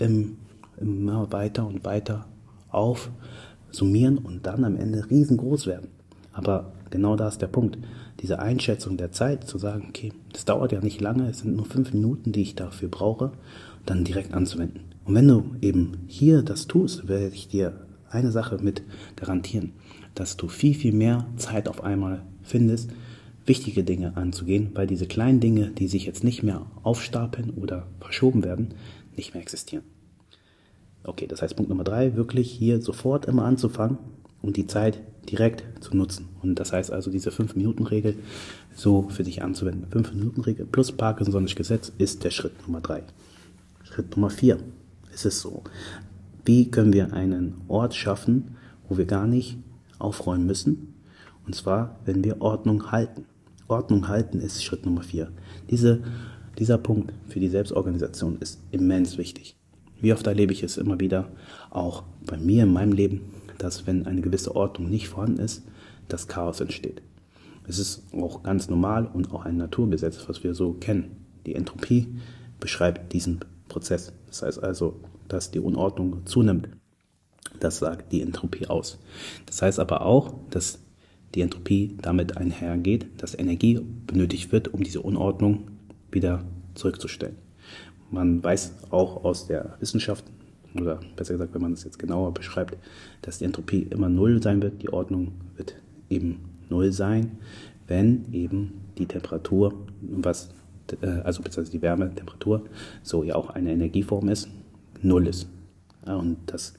immer 0.77 1.31
weiter 1.31 1.65
und 1.65 1.83
weiter 1.83 2.25
aufsummieren 2.69 4.17
und 4.17 4.45
dann 4.45 4.63
am 4.63 4.75
Ende 4.75 5.09
riesengroß 5.09 5.65
werden. 5.65 5.89
Aber 6.33 6.73
genau 6.89 7.15
da 7.15 7.27
ist 7.27 7.41
der 7.41 7.47
Punkt. 7.47 7.77
Diese 8.21 8.39
Einschätzung 8.39 8.97
der 8.97 9.11
Zeit, 9.11 9.47
zu 9.47 9.57
sagen, 9.57 9.85
okay, 9.89 10.13
das 10.31 10.45
dauert 10.45 10.71
ja 10.71 10.81
nicht 10.81 11.01
lange, 11.01 11.29
es 11.29 11.39
sind 11.39 11.55
nur 11.55 11.65
fünf 11.65 11.93
Minuten, 11.93 12.31
die 12.31 12.41
ich 12.41 12.55
dafür 12.55 12.89
brauche, 12.89 13.31
dann 13.85 14.03
direkt 14.03 14.33
anzuwenden. 14.33 14.81
Und 15.05 15.15
wenn 15.15 15.27
du 15.27 15.55
eben 15.61 15.97
hier 16.07 16.41
das 16.41 16.67
tust, 16.67 17.07
werde 17.07 17.27
ich 17.27 17.47
dir 17.47 17.85
eine 18.09 18.31
Sache 18.31 18.57
mit 18.61 18.81
garantieren, 19.15 19.73
dass 20.15 20.37
du 20.37 20.47
viel, 20.47 20.73
viel 20.73 20.93
mehr 20.93 21.25
Zeit 21.37 21.67
auf 21.67 21.83
einmal 21.83 22.23
findest, 22.43 22.89
wichtige 23.45 23.83
Dinge 23.83 24.17
anzugehen, 24.17 24.71
weil 24.73 24.87
diese 24.87 25.05
kleinen 25.05 25.39
Dinge, 25.39 25.69
die 25.69 25.87
sich 25.87 26.05
jetzt 26.05 26.23
nicht 26.23 26.41
mehr 26.41 26.65
aufstapeln 26.83 27.51
oder 27.51 27.85
verschoben 27.99 28.43
werden, 28.43 28.73
nicht 29.15 29.33
mehr 29.33 29.43
existieren. 29.43 29.83
Okay, 31.03 31.27
das 31.27 31.41
heißt 31.41 31.55
Punkt 31.55 31.69
Nummer 31.69 31.83
drei, 31.83 32.15
wirklich 32.15 32.49
hier 32.49 32.81
sofort 32.81 33.25
immer 33.25 33.45
anzufangen 33.45 33.99
und 34.45 34.57
die 34.57 34.67
Zeit 34.67 34.99
direkt 35.29 35.63
zu 35.83 35.97
nutzen. 35.97 36.29
Und 36.41 36.59
das 36.59 36.71
heißt 36.71 36.91
also 36.91 37.09
diese 37.09 37.31
5-Minuten-Regel 37.31 38.15
so 38.75 39.09
für 39.09 39.23
dich 39.23 39.41
anzuwenden. 39.41 39.87
5-Minuten-Regel 39.91 40.65
plus 40.67 40.91
Parkinson's 40.91 41.55
Gesetz 41.55 41.91
ist 41.97 42.23
der 42.23 42.31
Schritt 42.31 42.67
Nummer 42.67 42.81
drei. 42.81 43.03
Schritt 43.83 44.15
Nummer 44.15 44.29
vier 44.29 44.59
ist 45.13 45.25
es 45.25 45.41
so. 45.41 45.63
Wie 46.43 46.69
können 46.69 46.93
wir 46.93 47.13
einen 47.13 47.55
Ort 47.67 47.95
schaffen, 47.95 48.55
wo 48.87 48.97
wir 48.97 49.05
gar 49.05 49.25
nicht 49.25 49.57
aufräumen 49.97 50.45
müssen? 50.45 50.93
Und 51.47 51.55
zwar, 51.55 51.99
wenn 52.05 52.23
wir 52.23 52.41
Ordnung 52.41 52.91
halten. 52.91 53.25
Ordnung 53.67 54.07
halten 54.07 54.39
ist 54.39 54.63
Schritt 54.63 54.85
Nummer 54.85 55.01
vier. 55.01 55.31
Diese, 55.71 56.03
dieser 56.59 56.77
Punkt 56.77 57.13
für 57.27 57.39
die 57.39 57.49
Selbstorganisation 57.49 58.37
ist 58.39 58.59
immens 58.71 59.17
wichtig. 59.17 59.55
Wie 60.01 60.13
oft 60.13 60.27
erlebe 60.27 60.53
ich 60.53 60.61
es 60.61 60.77
immer 60.77 60.99
wieder, 60.99 61.29
auch 61.71 62.03
bei 62.25 62.37
mir 62.37 62.63
in 62.63 62.73
meinem 62.73 62.91
Leben, 62.91 63.21
dass 63.57 63.87
wenn 63.87 64.05
eine 64.05 64.21
gewisse 64.21 64.55
Ordnung 64.55 64.89
nicht 64.89 65.07
vorhanden 65.07 65.39
ist, 65.39 65.63
das 66.07 66.27
Chaos 66.27 66.59
entsteht. 66.59 67.01
Es 67.67 67.79
ist 67.79 68.03
auch 68.13 68.43
ganz 68.43 68.69
normal 68.69 69.09
und 69.11 69.31
auch 69.31 69.45
ein 69.45 69.57
Naturgesetz, 69.57 70.19
was 70.27 70.43
wir 70.43 70.53
so 70.53 70.73
kennen. 70.73 71.25
Die 71.45 71.55
Entropie 71.55 72.07
beschreibt 72.59 73.13
diesen 73.13 73.39
Prozess. 73.67 74.13
Das 74.27 74.43
heißt 74.43 74.63
also, 74.63 74.99
dass 75.27 75.51
die 75.51 75.59
Unordnung 75.59 76.25
zunimmt. 76.25 76.69
Das 77.59 77.77
sagt 77.77 78.11
die 78.11 78.21
Entropie 78.21 78.67
aus. 78.67 78.99
Das 79.45 79.61
heißt 79.61 79.79
aber 79.79 80.05
auch, 80.05 80.33
dass 80.49 80.79
die 81.33 81.41
Entropie 81.41 81.97
damit 82.01 82.37
einhergeht, 82.37 83.07
dass 83.17 83.37
Energie 83.37 83.79
benötigt 84.07 84.51
wird, 84.51 84.73
um 84.73 84.83
diese 84.83 85.01
Unordnung 85.01 85.71
wieder 86.11 86.43
zurückzustellen. 86.75 87.35
Man 88.11 88.43
weiß 88.43 88.91
auch 88.91 89.23
aus 89.23 89.47
der 89.47 89.75
Wissenschaft, 89.79 90.25
oder 90.79 90.99
besser 91.15 91.33
gesagt, 91.33 91.53
wenn 91.53 91.61
man 91.61 91.73
es 91.73 91.83
jetzt 91.83 91.99
genauer 91.99 92.33
beschreibt, 92.33 92.77
dass 93.21 93.39
die 93.39 93.45
Entropie 93.45 93.87
immer 93.89 94.09
null 94.09 94.41
sein 94.41 94.61
wird. 94.61 94.81
Die 94.81 94.91
Ordnung 94.91 95.33
wird 95.55 95.75
eben 96.09 96.39
null 96.69 96.91
sein, 96.91 97.37
wenn 97.87 98.25
eben 98.31 98.73
die 98.97 99.05
Temperatur, 99.05 99.73
was, 100.01 100.49
äh, 101.01 101.07
also 101.07 101.41
beziehungsweise 101.41 101.71
die 101.71 101.81
Wärme, 101.81 102.13
Temperatur, 102.13 102.65
so 103.03 103.23
ja 103.23 103.35
auch 103.35 103.49
eine 103.49 103.71
Energieform 103.71 104.29
ist, 104.29 104.49
null 105.01 105.27
ist. 105.27 105.47
Und 106.05 106.37
das 106.47 106.73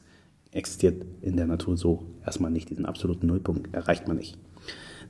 existiert 0.52 1.04
in 1.22 1.36
der 1.36 1.46
Natur 1.46 1.76
so 1.76 2.02
erstmal 2.24 2.50
nicht. 2.50 2.70
Diesen 2.70 2.86
absoluten 2.86 3.26
Nullpunkt 3.26 3.74
erreicht 3.74 4.08
man 4.08 4.16
nicht. 4.16 4.38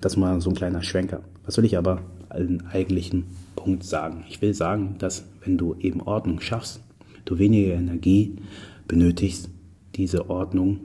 Das 0.01 0.17
mal 0.17 0.41
so 0.41 0.51
ein 0.51 0.57
kleiner 0.57 0.83
Schwenker. 0.83 1.21
Was 1.45 1.57
will 1.57 1.65
ich 1.65 1.79
aber 1.79 2.03
einen 2.29 2.67
eigentlichen 2.67 3.25
Punkt 3.55 3.85
sagen? 3.85 4.25
Ich 4.29 4.43
will 4.43 4.53
sagen, 4.53 4.97
dass 4.99 5.25
wenn 5.45 5.57
du 5.57 5.75
eben 5.77 6.03
Ordnung 6.03 6.41
schaffst, 6.41 6.81
du 7.25 7.39
weniger 7.39 7.75
Energie 7.75 8.37
benötigst, 8.89 9.51
diese 9.95 10.31
Ordnung 10.31 10.81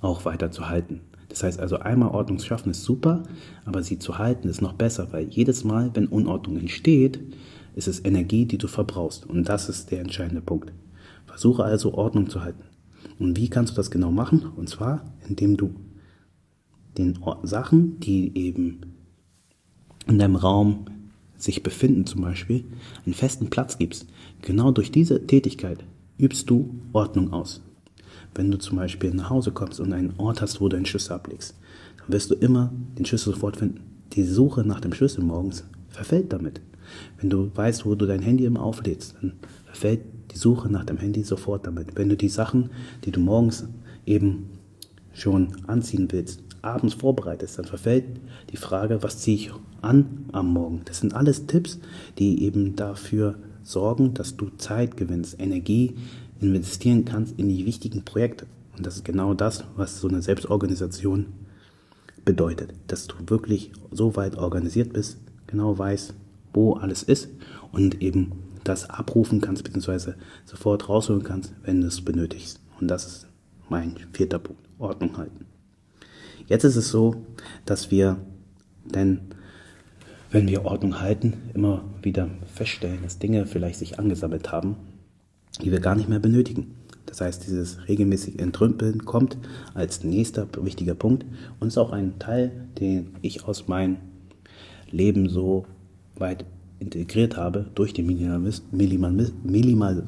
auch 0.00 0.24
weiter 0.24 0.50
zu 0.50 0.68
halten. 0.68 1.00
Das 1.28 1.42
heißt 1.42 1.60
also, 1.60 1.78
einmal 1.78 2.10
Ordnung 2.10 2.38
schaffen 2.40 2.70
ist 2.70 2.82
super, 2.82 3.22
aber 3.64 3.82
sie 3.82 3.98
zu 3.98 4.18
halten 4.18 4.48
ist 4.48 4.60
noch 4.60 4.72
besser, 4.72 5.12
weil 5.12 5.28
jedes 5.28 5.64
Mal, 5.64 5.90
wenn 5.94 6.06
Unordnung 6.08 6.56
entsteht, 6.56 7.20
ist 7.76 7.86
es 7.86 8.04
Energie, 8.04 8.46
die 8.46 8.58
du 8.58 8.66
verbrauchst. 8.66 9.26
Und 9.26 9.48
das 9.48 9.68
ist 9.68 9.90
der 9.90 10.00
entscheidende 10.00 10.40
Punkt. 10.42 10.72
Versuche 11.26 11.62
also 11.62 11.94
Ordnung 11.94 12.28
zu 12.28 12.42
halten. 12.42 12.64
Und 13.18 13.36
wie 13.36 13.48
kannst 13.48 13.72
du 13.72 13.76
das 13.76 13.90
genau 13.90 14.10
machen? 14.10 14.44
Und 14.56 14.68
zwar, 14.68 15.04
indem 15.28 15.56
du 15.56 15.74
den 16.98 17.18
Sachen, 17.44 18.00
die 18.00 18.36
eben 18.36 18.80
in 20.08 20.18
deinem 20.18 20.36
Raum 20.36 20.86
sich 21.36 21.62
befinden 21.62 22.06
zum 22.06 22.22
Beispiel, 22.22 22.64
einen 23.06 23.14
festen 23.14 23.50
Platz 23.50 23.78
gibst. 23.78 24.06
Genau 24.42 24.72
durch 24.72 24.90
diese 24.90 25.26
Tätigkeit 25.26 25.84
übst 26.20 26.50
du 26.50 26.74
Ordnung 26.92 27.32
aus. 27.32 27.62
Wenn 28.34 28.50
du 28.50 28.58
zum 28.58 28.76
Beispiel 28.76 29.12
nach 29.12 29.30
Hause 29.30 29.50
kommst 29.50 29.80
und 29.80 29.92
einen 29.92 30.14
Ort 30.18 30.40
hast, 30.40 30.60
wo 30.60 30.68
du 30.68 30.76
einen 30.76 30.86
Schlüssel 30.86 31.14
ablegst, 31.14 31.56
dann 31.98 32.12
wirst 32.12 32.30
du 32.30 32.34
immer 32.34 32.72
den 32.98 33.04
Schlüssel 33.04 33.32
sofort 33.32 33.56
finden. 33.56 33.80
Die 34.12 34.24
Suche 34.24 34.64
nach 34.64 34.80
dem 34.80 34.92
Schlüssel 34.92 35.24
morgens 35.24 35.64
verfällt 35.88 36.32
damit. 36.32 36.60
Wenn 37.18 37.30
du 37.30 37.50
weißt, 37.54 37.86
wo 37.86 37.94
du 37.94 38.06
dein 38.06 38.22
Handy 38.22 38.44
immer 38.44 38.62
auflädst, 38.62 39.16
dann 39.20 39.34
verfällt 39.66 40.00
die 40.32 40.38
Suche 40.38 40.70
nach 40.70 40.84
dem 40.84 40.98
Handy 40.98 41.22
sofort 41.22 41.66
damit. 41.66 41.96
Wenn 41.96 42.08
du 42.08 42.16
die 42.16 42.28
Sachen, 42.28 42.70
die 43.04 43.10
du 43.10 43.20
morgens 43.20 43.66
eben 44.06 44.50
schon 45.12 45.48
anziehen 45.66 46.08
willst, 46.10 46.42
abends 46.62 46.94
vorbereitest, 46.94 47.58
dann 47.58 47.64
verfällt 47.64 48.04
die 48.52 48.56
Frage, 48.56 49.02
was 49.02 49.18
ziehe 49.18 49.36
ich 49.36 49.52
an 49.82 50.26
am 50.32 50.52
Morgen. 50.52 50.82
Das 50.84 51.00
sind 51.00 51.14
alles 51.14 51.46
Tipps, 51.46 51.78
die 52.18 52.42
eben 52.44 52.76
dafür 52.76 53.36
sorgen, 53.70 54.14
dass 54.14 54.36
du 54.36 54.50
Zeit 54.58 54.96
gewinnst, 54.96 55.36
Energie 55.38 55.96
investieren 56.40 57.04
kannst 57.04 57.38
in 57.38 57.48
die 57.48 57.66
wichtigen 57.66 58.04
Projekte. 58.04 58.46
Und 58.76 58.86
das 58.86 58.96
ist 58.96 59.04
genau 59.04 59.34
das, 59.34 59.64
was 59.76 60.00
so 60.00 60.08
eine 60.08 60.22
Selbstorganisation 60.22 61.26
bedeutet, 62.24 62.74
dass 62.86 63.06
du 63.06 63.14
wirklich 63.26 63.72
so 63.90 64.16
weit 64.16 64.36
organisiert 64.36 64.92
bist, 64.92 65.18
genau 65.46 65.76
weißt, 65.76 66.14
wo 66.52 66.74
alles 66.74 67.02
ist 67.02 67.28
und 67.72 68.02
eben 68.02 68.32
das 68.64 68.88
abrufen 68.90 69.40
kannst, 69.40 69.64
beziehungsweise 69.64 70.16
sofort 70.44 70.88
rausholen 70.88 71.22
kannst, 71.22 71.54
wenn 71.62 71.80
du 71.80 71.86
es 71.86 72.00
benötigst. 72.02 72.60
Und 72.80 72.88
das 72.88 73.06
ist 73.06 73.26
mein 73.68 73.94
vierter 74.12 74.38
Punkt, 74.38 74.62
Ordnung 74.78 75.16
halten. 75.16 75.46
Jetzt 76.46 76.64
ist 76.64 76.76
es 76.76 76.88
so, 76.88 77.24
dass 77.64 77.90
wir, 77.90 78.16
denn 78.84 79.20
wenn 80.30 80.48
wir 80.48 80.64
Ordnung 80.64 81.00
halten, 81.00 81.34
immer 81.54 81.84
wieder 82.02 82.28
feststellen, 82.54 83.00
dass 83.02 83.18
Dinge 83.18 83.46
vielleicht 83.46 83.78
sich 83.78 83.98
angesammelt 83.98 84.52
haben, 84.52 84.76
die 85.62 85.72
wir 85.72 85.80
gar 85.80 85.94
nicht 85.94 86.08
mehr 86.08 86.20
benötigen. 86.20 86.74
Das 87.06 87.20
heißt, 87.20 87.46
dieses 87.46 87.88
regelmäßig 87.88 88.38
Entrümpeln 88.38 89.04
kommt 89.04 89.36
als 89.74 90.04
nächster 90.04 90.46
wichtiger 90.62 90.94
Punkt 90.94 91.26
und 91.58 91.68
ist 91.68 91.78
auch 91.78 91.90
ein 91.92 92.18
Teil, 92.20 92.52
den 92.78 93.10
ich 93.20 93.44
aus 93.44 93.66
meinem 93.66 93.96
Leben 94.90 95.28
so 95.28 95.66
weit 96.16 96.44
integriert 96.78 97.36
habe 97.36 97.66
durch 97.74 97.92
den 97.92 98.06
Minimalismus, 98.06 99.32
Minimal, 99.42 100.06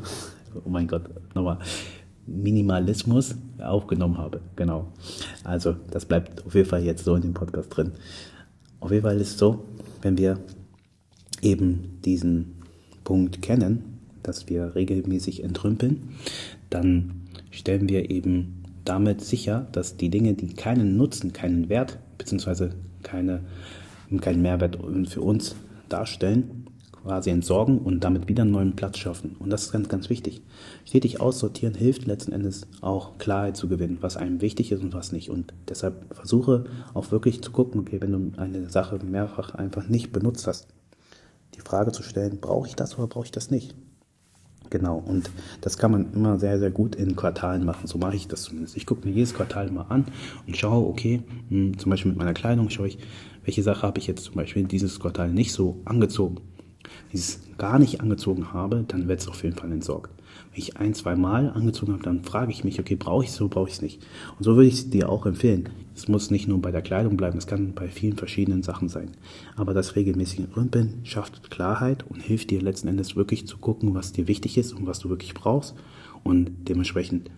oh 0.64 0.69
mein 0.69 0.87
Gott, 0.87 1.11
nochmal, 1.35 1.59
Minimalismus 2.26 3.35
aufgenommen 3.59 4.19
habe. 4.19 4.41
Genau. 4.55 4.93
Also, 5.43 5.75
das 5.91 6.07
bleibt 6.07 6.47
auf 6.47 6.55
jeden 6.55 6.69
Fall 6.69 6.85
jetzt 6.85 7.05
so 7.05 7.17
in 7.17 7.23
dem 7.23 7.35
Podcast 7.35 7.76
drin. 7.76 7.93
Auf 8.79 8.91
jeden 8.91 9.02
Fall 9.02 9.21
ist 9.21 9.33
es 9.33 9.38
so, 9.38 9.64
wenn 10.03 10.19
wir 10.19 10.39
eben 11.41 11.99
diesen 12.05 12.57
Punkt 13.05 13.43
kennen, 13.43 13.99
dass 14.23 14.49
wir 14.49 14.75
regelmäßig 14.75 15.43
entrümpeln, 15.43 16.11
dann 16.71 17.23
stellen 17.51 17.89
wir 17.89 18.11
eben 18.11 18.63
damit 18.85 19.21
sicher, 19.21 19.67
dass 19.73 19.97
die 19.97 20.11
Dinge, 20.11 20.35
die 20.35 20.55
keinen 20.55 20.97
Nutzen, 20.97 21.33
keinen 21.33 21.69
Wert 21.69 21.99
bzw. 22.19 22.71
Keine, 23.03 23.41
keinen 24.21 24.43
Mehrwert 24.43 24.79
für 25.09 25.21
uns 25.21 25.57
darstellen, 25.89 26.62
quasi 27.03 27.31
entsorgen 27.31 27.79
und 27.79 28.05
damit 28.05 28.29
wieder 28.29 28.43
einen 28.43 28.53
neuen 28.53 28.77
Platz 28.77 28.99
schaffen. 28.99 29.37
Und 29.39 29.51
das 29.51 29.65
ist 29.65 29.73
ganz, 29.73 29.89
ganz 29.89 30.09
wichtig. 30.09 30.43
Stetig 30.85 31.21
aussortieren 31.21 31.75
hilft 31.75 32.07
letzten 32.07 32.33
Endes 32.33 32.67
auch 32.81 33.19
Klarheit 33.19 33.57
zu 33.57 33.69
gewinnen, 33.69 33.99
was 34.01 34.17
einem 34.17 34.41
wichtig 34.41 34.73
ist 34.73 34.83
und 34.83 34.95
was 34.95 35.13
nicht. 35.13 35.31
Und 35.31 35.53
deshalb 35.69 36.15
versuche 36.15 36.65
auch 36.95 37.11
wirklich 37.11 37.43
zu 37.43 37.51
gucken, 37.51 37.81
okay, 37.81 38.01
wenn 38.01 38.13
du 38.13 38.41
eine 38.41 38.69
Sache 38.71 38.99
mehrfach 39.05 39.55
einfach 39.55 39.89
nicht 39.89 40.13
benutzt 40.13 40.47
hast, 40.47 40.69
die 41.55 41.61
Frage 41.61 41.93
zu 41.93 42.03
stellen, 42.03 42.39
brauche 42.41 42.69
ich 42.69 42.77
das 42.77 42.97
oder 42.99 43.09
brauche 43.09 43.27
ich 43.27 43.33
das 43.33 43.51
nicht? 43.51 43.75
Genau, 44.71 45.03
und 45.05 45.31
das 45.61 45.77
kann 45.77 45.91
man 45.91 46.15
immer 46.15 46.39
sehr, 46.39 46.59
sehr 46.59 46.71
gut 46.71 46.95
in 46.95 47.15
Quartalen 47.15 47.67
machen. 47.67 47.87
So 47.87 47.99
mache 47.99 48.17
ich 48.17 48.27
das 48.27 48.45
zumindest. 48.45 48.75
Ich 48.75 48.87
gucke 48.87 49.07
mir 49.07 49.13
jedes 49.13 49.35
Quartal 49.35 49.71
mal 49.71 49.85
an 49.91 50.07
und 50.47 50.57
schaue, 50.57 50.89
okay, 50.89 51.23
hm, 51.51 51.77
zum 51.77 51.91
Beispiel 51.91 52.13
mit 52.13 52.19
meiner 52.19 52.33
Kleidung 52.33 52.71
schaue 52.71 52.89
ich, 52.89 52.99
welche 53.45 53.63
Sache 53.63 53.83
habe 53.83 53.99
ich 53.99 54.07
jetzt 54.07 54.25
zum 54.25 54.37
Beispiel 54.37 54.65
dieses 54.65 54.99
Quartal 54.99 55.31
nicht 55.31 55.53
so 55.53 55.83
angezogen 55.85 56.41
dieses 57.12 57.41
gar 57.59 57.79
nicht 57.79 58.01
angezogen 58.01 58.53
habe, 58.53 58.85
dann 58.89 59.09
wird 59.09 59.21
es 59.21 59.29
auf 59.29 59.43
jeden 59.43 59.57
Fall 59.57 59.71
entsorgt. 59.73 60.11
Wenn 60.51 60.59
ich 60.59 60.77
ein, 60.77 60.95
zwei 60.95 61.17
Mal 61.17 61.51
angezogen 61.51 61.93
habe, 61.93 62.03
dann 62.03 62.25
frage 62.25 62.53
ich 62.53 62.65
mich, 62.65 62.81
okay, 62.81 62.97
brauche 62.97 63.25
ich 63.25 63.31
es 63.31 63.37
so, 63.37 63.49
brauche 63.49 63.69
ich 63.69 63.75
es 63.75 63.83
nicht. 63.83 64.03
Und 64.39 64.45
so 64.45 64.57
würde 64.57 64.69
ich 64.69 64.75
es 64.75 64.91
dir 64.91 65.09
auch 65.09 65.27
empfehlen. 65.27 65.69
Es 65.95 66.09
muss 66.09 66.31
nicht 66.31 66.49
nur 66.49 66.61
bei 66.61 66.71
der 66.71 66.83
Kleidung 66.83 67.17
bleiben, 67.17 67.39
es 67.39 67.47
kann 67.47 67.75
bei 67.75 67.89
vielen 67.89 68.17
verschiedenen 68.17 68.62
Sachen 68.62 68.89
sein. 68.89 69.11
Aber 69.57 69.75
das 69.75 69.97
regelmäßige 69.97 70.57
Rümpeln 70.57 71.01
schafft 71.05 71.51
Klarheit 71.51 72.05
und 72.09 72.21
hilft 72.21 72.51
dir 72.51 72.62
letzten 72.62 72.89
Endes 72.89 73.17
wirklich 73.17 73.47
zu 73.47 73.59
gucken, 73.59 73.95
was 73.95 74.12
dir 74.12 74.29
wichtig 74.29 74.59
ist 74.59 74.73
und 74.73 74.87
was 74.87 74.99
du 74.99 75.09
wirklich 75.09 75.35
brauchst. 75.35 75.75
Und 76.25 76.69
dementsprechend 76.69 77.31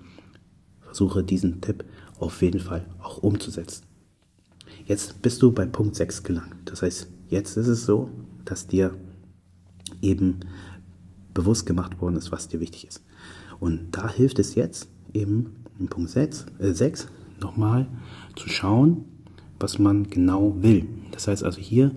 versuche 0.81 1.25
diesen 1.25 1.61
Tipp 1.61 1.85
auf 2.19 2.43
jeden 2.43 2.61
Fall 2.61 2.87
auch 3.03 3.19
umzusetzen. 3.19 3.85
Jetzt 4.87 5.23
bist 5.23 5.43
du 5.43 5.53
bei 5.53 5.67
Punkt 5.67 5.97
6 5.97 6.23
gelangt. 6.23 6.55
Das 6.67 6.83
heißt, 6.83 7.09
jetzt 7.29 7.57
ist 7.57 7.69
es 7.69 7.85
so, 7.87 8.11
dass 8.45 8.67
dir 8.67 8.95
eben 10.03 10.41
bewusst 11.33 11.67
gemacht 11.67 12.01
worden 12.01 12.17
ist, 12.17 12.33
was 12.33 12.49
dir 12.49 12.61
wichtig 12.61 12.87
ist. 12.87 13.03
Und 13.61 13.89
da 13.93 14.09
hilft 14.09 14.39
es 14.39 14.55
jetzt 14.55 14.89
eben 15.13 15.57
in 15.79 15.89
Punkt 15.89 16.11
6, 16.11 16.47
äh 16.59 16.73
6 16.73 17.09
nochmal 17.41 17.87
zu 18.37 18.49
schauen, 18.49 19.05
was 19.59 19.79
man 19.79 20.05
genau 20.05 20.57
will. 20.63 20.87
Das 21.13 21.29
heißt 21.29 21.45
also 21.45 21.61
hier 21.61 21.93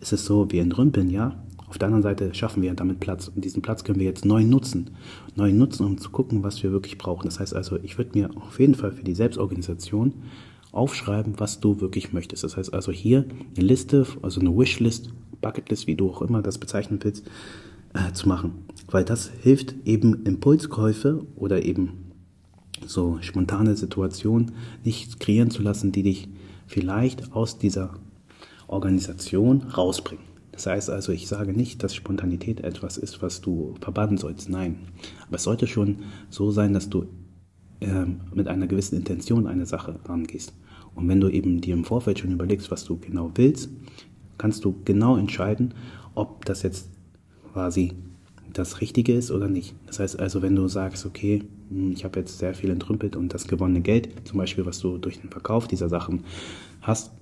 ist 0.00 0.12
es 0.12 0.24
so, 0.24 0.50
wir 0.50 0.62
entrümpeln 0.62 1.08
ja, 1.10 1.42
auf 1.72 1.78
der 1.78 1.86
anderen 1.86 2.02
Seite 2.02 2.34
schaffen 2.34 2.62
wir 2.62 2.74
damit 2.74 3.00
Platz 3.00 3.28
und 3.28 3.42
diesen 3.42 3.62
Platz 3.62 3.82
können 3.82 3.98
wir 3.98 4.04
jetzt 4.04 4.26
neu 4.26 4.44
nutzen. 4.44 4.90
Neu 5.36 5.54
nutzen, 5.54 5.86
um 5.86 5.96
zu 5.96 6.10
gucken, 6.10 6.42
was 6.42 6.62
wir 6.62 6.70
wirklich 6.70 6.98
brauchen. 6.98 7.24
Das 7.24 7.40
heißt 7.40 7.56
also, 7.56 7.78
ich 7.82 7.96
würde 7.96 8.10
mir 8.12 8.28
auf 8.36 8.60
jeden 8.60 8.74
Fall 8.74 8.92
für 8.92 9.04
die 9.04 9.14
Selbstorganisation 9.14 10.12
aufschreiben, 10.72 11.34
was 11.38 11.60
du 11.60 11.80
wirklich 11.80 12.12
möchtest. 12.12 12.44
Das 12.44 12.56
heißt 12.56 12.72
also 12.72 12.90
hier 12.90 13.26
eine 13.56 13.66
Liste, 13.66 14.06
also 14.22 14.40
eine 14.40 14.56
Wishlist, 14.56 15.10
Bucketlist, 15.40 15.86
wie 15.86 15.96
du 15.96 16.10
auch 16.10 16.22
immer 16.22 16.42
das 16.42 16.58
bezeichnen 16.58 16.98
willst, 17.02 17.26
äh, 17.94 18.12
zu 18.12 18.28
machen. 18.28 18.64
Weil 18.90 19.04
das 19.04 19.30
hilft 19.42 19.74
eben 19.84 20.24
Impulskäufe 20.24 21.26
oder 21.36 21.62
eben 21.62 22.10
so 22.86 23.18
spontane 23.20 23.76
Situationen 23.76 24.52
nicht 24.84 25.20
kreieren 25.20 25.50
zu 25.50 25.62
lassen, 25.62 25.92
die 25.92 26.02
dich 26.02 26.28
vielleicht 26.66 27.32
aus 27.32 27.58
dieser 27.58 27.94
Organisation 28.66 29.62
rausbringen. 29.62 30.24
Das 30.52 30.66
heißt 30.66 30.90
also, 30.90 31.12
ich 31.12 31.28
sage 31.28 31.52
nicht, 31.52 31.82
dass 31.82 31.94
Spontanität 31.94 32.60
etwas 32.60 32.98
ist, 32.98 33.22
was 33.22 33.40
du 33.40 33.74
verbannen 33.80 34.18
sollst. 34.18 34.48
Nein. 34.48 34.78
Aber 35.26 35.36
es 35.36 35.42
sollte 35.44 35.66
schon 35.66 36.00
so 36.28 36.50
sein, 36.50 36.72
dass 36.72 36.90
du 36.90 37.06
äh, 37.80 38.04
mit 38.34 38.48
einer 38.48 38.66
gewissen 38.66 38.96
Intention 38.96 39.46
eine 39.46 39.66
Sache 39.66 39.98
rangehst. 40.04 40.52
Und 40.94 41.08
wenn 41.08 41.20
du 41.20 41.28
eben 41.28 41.60
dir 41.60 41.74
im 41.74 41.84
Vorfeld 41.84 42.18
schon 42.18 42.32
überlegst, 42.32 42.70
was 42.70 42.84
du 42.84 42.98
genau 42.98 43.30
willst, 43.34 43.70
kannst 44.38 44.64
du 44.64 44.74
genau 44.84 45.16
entscheiden, 45.16 45.74
ob 46.14 46.44
das 46.44 46.62
jetzt 46.62 46.88
quasi 47.52 47.92
das 48.52 48.80
Richtige 48.80 49.14
ist 49.14 49.30
oder 49.30 49.48
nicht. 49.48 49.74
Das 49.86 49.98
heißt 49.98 50.18
also, 50.20 50.42
wenn 50.42 50.54
du 50.54 50.68
sagst, 50.68 51.06
okay, 51.06 51.42
hm, 51.70 51.92
ich 51.92 52.04
habe 52.04 52.20
jetzt 52.20 52.38
sehr 52.38 52.54
viel 52.54 52.70
entrümpelt 52.70 53.16
und 53.16 53.32
das 53.32 53.46
gewonnene 53.46 53.80
Geld, 53.80 54.10
zum 54.24 54.38
Beispiel 54.38 54.66
was 54.66 54.78
du 54.78 54.98
durch 54.98 55.20
den 55.20 55.30
Verkauf 55.30 55.68
dieser 55.68 55.88
Sachen 55.88 56.24
hast, 56.80 57.12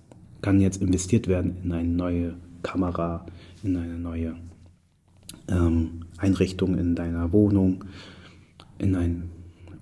kann 0.42 0.60
jetzt 0.60 0.80
investiert 0.80 1.28
werden 1.28 1.56
in 1.62 1.72
eine 1.72 1.88
neue 1.88 2.34
Kamera, 2.62 3.26
in 3.62 3.76
eine 3.76 3.98
neue 3.98 4.36
ähm, 5.48 6.02
Einrichtung 6.16 6.76
in 6.76 6.94
deiner 6.94 7.32
Wohnung, 7.32 7.84
in 8.78 8.96
einen 8.96 9.29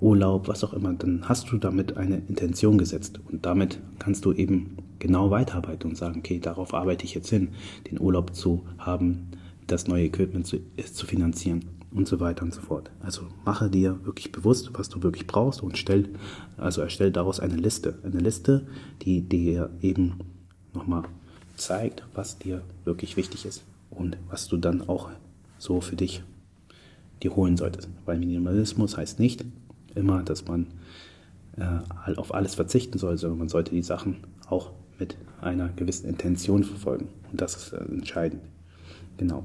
Urlaub, 0.01 0.47
was 0.47 0.63
auch 0.63 0.73
immer, 0.73 0.93
dann 0.95 1.29
hast 1.29 1.51
du 1.51 1.59
damit 1.59 1.97
eine 1.97 2.23
Intention 2.29 2.79
gesetzt 2.79 3.21
und 3.31 3.45
damit 3.45 3.81
kannst 3.99 4.25
du 4.25 4.33
eben 4.33 4.77
genau 4.99 5.31
weiterarbeiten 5.31 5.91
und 5.91 5.97
sagen, 5.97 6.19
okay, 6.19 6.39
darauf 6.39 6.75
arbeite 6.75 7.05
ich 7.05 7.15
jetzt 7.15 7.31
hin, 7.31 7.49
den 7.91 8.01
Urlaub 8.01 8.35
zu 8.35 8.65
haben, 8.79 9.29
das 9.67 9.89
neue 9.89 10.05
Equipment 10.05 10.47
zu, 10.47 10.59
zu 10.93 11.07
finanzieren 11.07 11.65
und 11.91 12.07
so 12.07 12.21
weiter 12.21 12.45
und 12.45 12.55
so 12.55 12.61
fort. 12.61 12.91
Also 13.01 13.23
mache 13.45 13.71
dir 13.71 13.99
wirklich 14.05 14.31
bewusst, 14.31 14.71
was 14.75 14.89
du 14.89 15.03
wirklich 15.03 15.27
brauchst 15.27 15.63
und 15.63 15.77
stell, 15.77 16.09
also 16.57 16.81
erstell 16.81 17.11
daraus 17.11 17.41
eine 17.41 17.57
Liste. 17.57 17.99
Eine 18.05 18.21
Liste, 18.21 18.67
die 19.03 19.23
dir 19.23 19.71
eben 19.81 20.21
nochmal 20.75 21.03
zeigt, 21.57 22.07
was 22.15 22.39
dir 22.39 22.63
wirklich 22.85 23.17
wichtig 23.17 23.47
ist 23.47 23.65
und 23.91 24.17
was 24.29 24.49
du 24.49 24.59
dann 24.59 24.89
auch 24.89 25.11
so 25.59 25.81
für 25.81 25.97
dich 25.97 26.23
dir 27.23 27.35
holen 27.35 27.57
solltest. 27.57 27.89
Weil 28.05 28.19
Minimalismus 28.19 28.97
heißt 28.97 29.19
nicht 29.19 29.45
immer, 29.99 30.23
dass 30.23 30.47
man 30.47 30.67
äh, 31.57 32.15
auf 32.17 32.35
alles 32.35 32.55
verzichten 32.55 32.99
soll, 32.99 33.19
sondern 33.19 33.39
man 33.39 33.49
sollte 33.49 33.73
die 33.73 33.83
Sachen 33.83 34.19
auch 34.49 34.71
mit 34.99 35.17
einer 35.41 35.69
gewissen 35.69 36.09
Intention 36.09 36.65
verfolgen. 36.65 37.09
Und 37.31 37.41
das 37.41 37.57
ist 37.57 37.73
äh, 37.73 37.85
entscheidend. 37.85 38.43
Genau. 39.17 39.45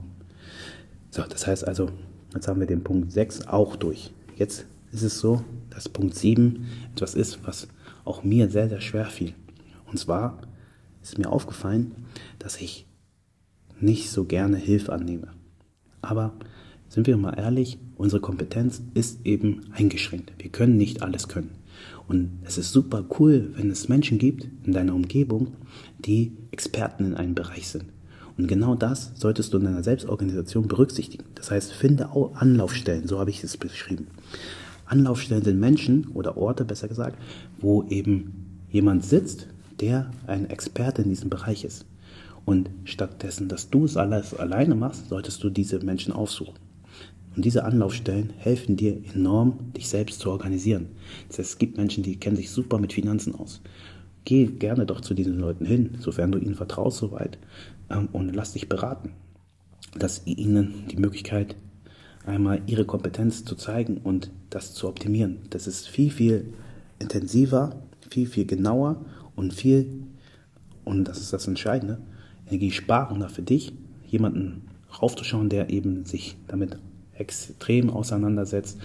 So, 1.10 1.24
das 1.24 1.46
heißt 1.46 1.68
also, 1.68 1.90
jetzt 2.34 2.48
haben 2.48 2.60
wir 2.60 2.68
den 2.68 2.84
Punkt 2.84 3.12
6 3.12 3.48
auch 3.48 3.76
durch. 3.76 4.12
Jetzt 4.36 4.66
ist 4.92 5.04
es 5.04 5.20
so, 5.20 5.44
dass 5.70 5.90
Punkt 5.90 6.16
7 6.16 6.66
etwas 6.94 7.16
ist, 7.16 7.46
was 7.46 7.68
auch 8.06 8.24
mir 8.24 8.50
sehr, 8.50 8.70
sehr 8.70 8.82
schwer 8.82 9.06
fiel. 9.06 9.34
Und 9.90 9.98
zwar 9.98 10.40
ist 11.02 11.18
mir 11.18 11.30
aufgefallen, 11.30 11.96
dass 12.40 12.60
ich 12.60 12.86
nicht 13.80 14.10
so 14.10 14.24
gerne 14.24 14.58
Hilfe 14.58 14.94
annehme. 14.94 15.30
Aber 16.02 16.34
sind 16.94 17.08
wir 17.08 17.18
mal 17.18 17.34
ehrlich, 17.40 17.80
unsere 17.96 18.22
Kompetenz 18.22 18.84
ist 18.94 19.26
eben 19.26 19.62
eingeschränkt. 19.72 20.32
Wir 20.38 20.52
können 20.52 20.78
nicht 20.78 21.02
alles 21.02 21.28
können. 21.28 21.50
Und 22.08 22.34
es 22.44 22.60
ist 22.60 22.72
super 22.72 23.04
cool, 23.18 23.52
wenn 23.56 23.72
es 23.72 23.90
Menschen 23.90 24.20
gibt 24.20 24.48
in 24.64 24.74
deiner 24.74 24.94
Umgebung, 24.94 25.54
die 25.98 26.34
Experten 26.52 27.06
in 27.06 27.16
einem 27.16 27.34
Bereich 27.34 27.68
sind. 27.68 27.86
Und 28.38 28.48
genau 28.48 28.76
das 28.76 29.12
solltest 29.16 29.54
du 29.54 29.58
in 29.58 29.64
deiner 29.64 29.82
Selbstorganisation 29.82 30.68
berücksichtigen. 30.68 31.24
Das 31.34 31.50
heißt, 31.50 31.72
finde 31.72 32.12
auch 32.12 32.36
Anlaufstellen, 32.36 33.08
so 33.08 33.18
habe 33.18 33.32
ich 33.32 33.44
es 33.44 33.58
beschrieben. 33.58 34.06
Anlaufstellen 34.86 35.44
sind 35.44 35.60
Menschen 35.60 36.10
oder 36.14 36.38
Orte, 36.38 36.64
besser 36.64 36.88
gesagt, 36.88 37.18
wo 37.58 37.82
eben 37.90 38.60
jemand 38.70 39.04
sitzt, 39.04 39.48
der 39.80 40.12
ein 40.28 40.48
Experte 40.48 41.02
in 41.02 41.10
diesem 41.10 41.32
Bereich 41.32 41.64
ist. 41.64 41.88
Und 42.46 42.70
stattdessen, 42.84 43.48
dass 43.48 43.72
du 43.72 43.86
es 43.86 43.98
alles 43.98 44.36
alleine 44.36 44.76
machst, 44.76 45.10
solltest 45.10 45.44
du 45.44 45.50
diese 45.50 45.80
Menschen 45.80 46.14
aufsuchen. 46.14 46.54
Und 47.36 47.46
diese 47.46 47.64
Anlaufstellen 47.64 48.32
helfen 48.38 48.76
dir 48.76 49.02
enorm, 49.14 49.74
dich 49.76 49.90
selbst 49.90 50.20
zu 50.20 50.30
organisieren. 50.30 50.88
Das 51.28 51.40
heißt, 51.40 51.52
es 51.52 51.58
gibt 51.58 51.78
Menschen, 51.78 52.04
die 52.04 52.18
kennen 52.18 52.36
sich 52.36 52.52
super 52.52 52.78
mit 52.78 52.94
Finanzen 52.94 53.34
aus. 53.34 53.62
Geh 54.26 54.46
gerne 54.46 54.86
doch 54.86 55.02
zu 55.02 55.14
diesen 55.14 55.40
Leuten 55.40 55.66
hin, 55.66 55.98
sofern 56.00 56.32
du 56.32 56.38
ihnen 56.38 56.56
vertraust 56.56 56.98
soweit, 56.98 57.38
ähm, 57.90 58.10
und 58.12 58.34
lass 58.34 58.54
dich 58.54 58.70
beraten. 58.70 59.12
Lass 59.96 60.22
ihnen 60.26 60.86
die 60.92 60.98
Möglichkeit, 60.98 61.56
einmal 62.26 62.62
ihre 62.68 62.86
Kompetenz 62.86 63.44
zu 63.44 63.56
zeigen 63.56 63.98
und 63.98 64.32
das 64.50 64.74
zu 64.74 64.88
optimieren. 64.88 65.40
Das 65.50 65.68
ist 65.68 65.88
viel, 65.88 66.12
viel 66.12 66.54
intensiver, 67.00 67.82
viel, 68.10 68.28
viel 68.28 68.46
genauer 68.46 69.04
und 69.36 69.54
viel, 69.54 70.04
und 70.86 71.08
das 71.08 71.20
ist 71.20 71.34
das 71.34 71.48
Entscheidende, 71.48 72.00
energiesparender 72.48 73.30
für 73.30 73.42
dich, 73.42 73.74
jemanden 74.08 74.62
raufzuschauen, 75.02 75.50
der 75.50 75.70
eben 75.70 76.06
sich 76.06 76.38
damit 76.48 76.78
extrem 77.16 77.90
auseinandersetzt, 77.90 78.80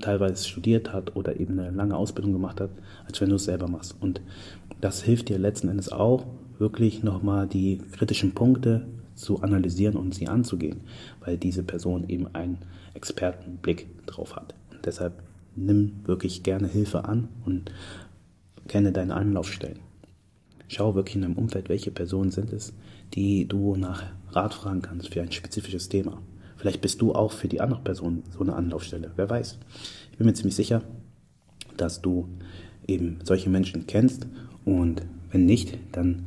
teilweise 0.00 0.48
studiert 0.48 0.92
hat 0.92 1.14
oder 1.16 1.38
eben 1.38 1.58
eine 1.58 1.70
lange 1.70 1.96
Ausbildung 1.96 2.32
gemacht 2.32 2.60
hat, 2.60 2.70
als 3.06 3.20
wenn 3.20 3.28
du 3.28 3.36
es 3.36 3.44
selber 3.44 3.68
machst. 3.68 3.96
Und 4.00 4.20
das 4.80 5.02
hilft 5.02 5.28
dir 5.28 5.38
letzten 5.38 5.68
Endes 5.68 5.92
auch, 5.92 6.26
wirklich 6.58 7.02
nochmal 7.02 7.46
die 7.46 7.78
kritischen 7.92 8.32
Punkte 8.32 8.86
zu 9.14 9.42
analysieren 9.42 9.96
und 9.96 10.14
sie 10.14 10.28
anzugehen, 10.28 10.80
weil 11.20 11.36
diese 11.36 11.62
Person 11.62 12.08
eben 12.08 12.32
einen 12.34 12.58
Expertenblick 12.94 13.86
drauf 14.06 14.36
hat. 14.36 14.54
Und 14.70 14.84
deshalb 14.86 15.22
nimm 15.56 16.00
wirklich 16.04 16.42
gerne 16.42 16.68
Hilfe 16.68 17.04
an 17.04 17.28
und 17.44 17.70
kenne 18.68 18.92
deine 18.92 19.14
Anlaufstellen. 19.14 19.78
Schau 20.68 20.94
wirklich 20.94 21.16
in 21.16 21.22
deinem 21.22 21.38
Umfeld, 21.38 21.68
welche 21.68 21.90
Personen 21.90 22.30
sind 22.30 22.52
es, 22.52 22.72
die 23.14 23.46
du 23.46 23.76
nach 23.76 24.04
Rat 24.30 24.54
fragen 24.54 24.82
kannst 24.82 25.12
für 25.12 25.22
ein 25.22 25.30
spezifisches 25.30 25.88
Thema. 25.88 26.20
Vielleicht 26.64 26.80
bist 26.80 27.02
du 27.02 27.14
auch 27.14 27.30
für 27.30 27.46
die 27.46 27.60
andere 27.60 27.82
Person 27.82 28.22
so 28.30 28.40
eine 28.40 28.54
Anlaufstelle. 28.54 29.10
Wer 29.16 29.28
weiß. 29.28 29.58
Ich 30.12 30.16
bin 30.16 30.26
mir 30.26 30.32
ziemlich 30.32 30.54
sicher, 30.56 30.80
dass 31.76 32.00
du 32.00 32.26
eben 32.86 33.18
solche 33.22 33.50
Menschen 33.50 33.86
kennst 33.86 34.26
und 34.64 35.02
wenn 35.30 35.44
nicht, 35.44 35.76
dann 35.92 36.24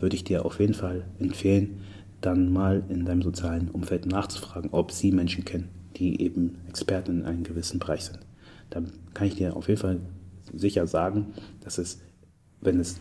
würde 0.00 0.16
ich 0.16 0.24
dir 0.24 0.44
auf 0.44 0.58
jeden 0.58 0.74
Fall 0.74 1.04
empfehlen, 1.20 1.82
dann 2.20 2.52
mal 2.52 2.82
in 2.88 3.04
deinem 3.04 3.22
sozialen 3.22 3.68
Umfeld 3.68 4.06
nachzufragen, 4.06 4.70
ob 4.72 4.90
sie 4.90 5.12
Menschen 5.12 5.44
kennen, 5.44 5.68
die 5.94 6.20
eben 6.20 6.56
Experten 6.68 7.20
in 7.20 7.24
einem 7.24 7.44
gewissen 7.44 7.78
Bereich 7.78 8.06
sind. 8.06 8.18
Dann 8.70 8.90
kann 9.14 9.28
ich 9.28 9.36
dir 9.36 9.54
auf 9.54 9.68
jeden 9.68 9.80
Fall 9.80 10.00
sicher 10.52 10.88
sagen, 10.88 11.28
dass 11.60 11.78
es, 11.78 12.00
wenn 12.60 12.80
es 12.80 12.98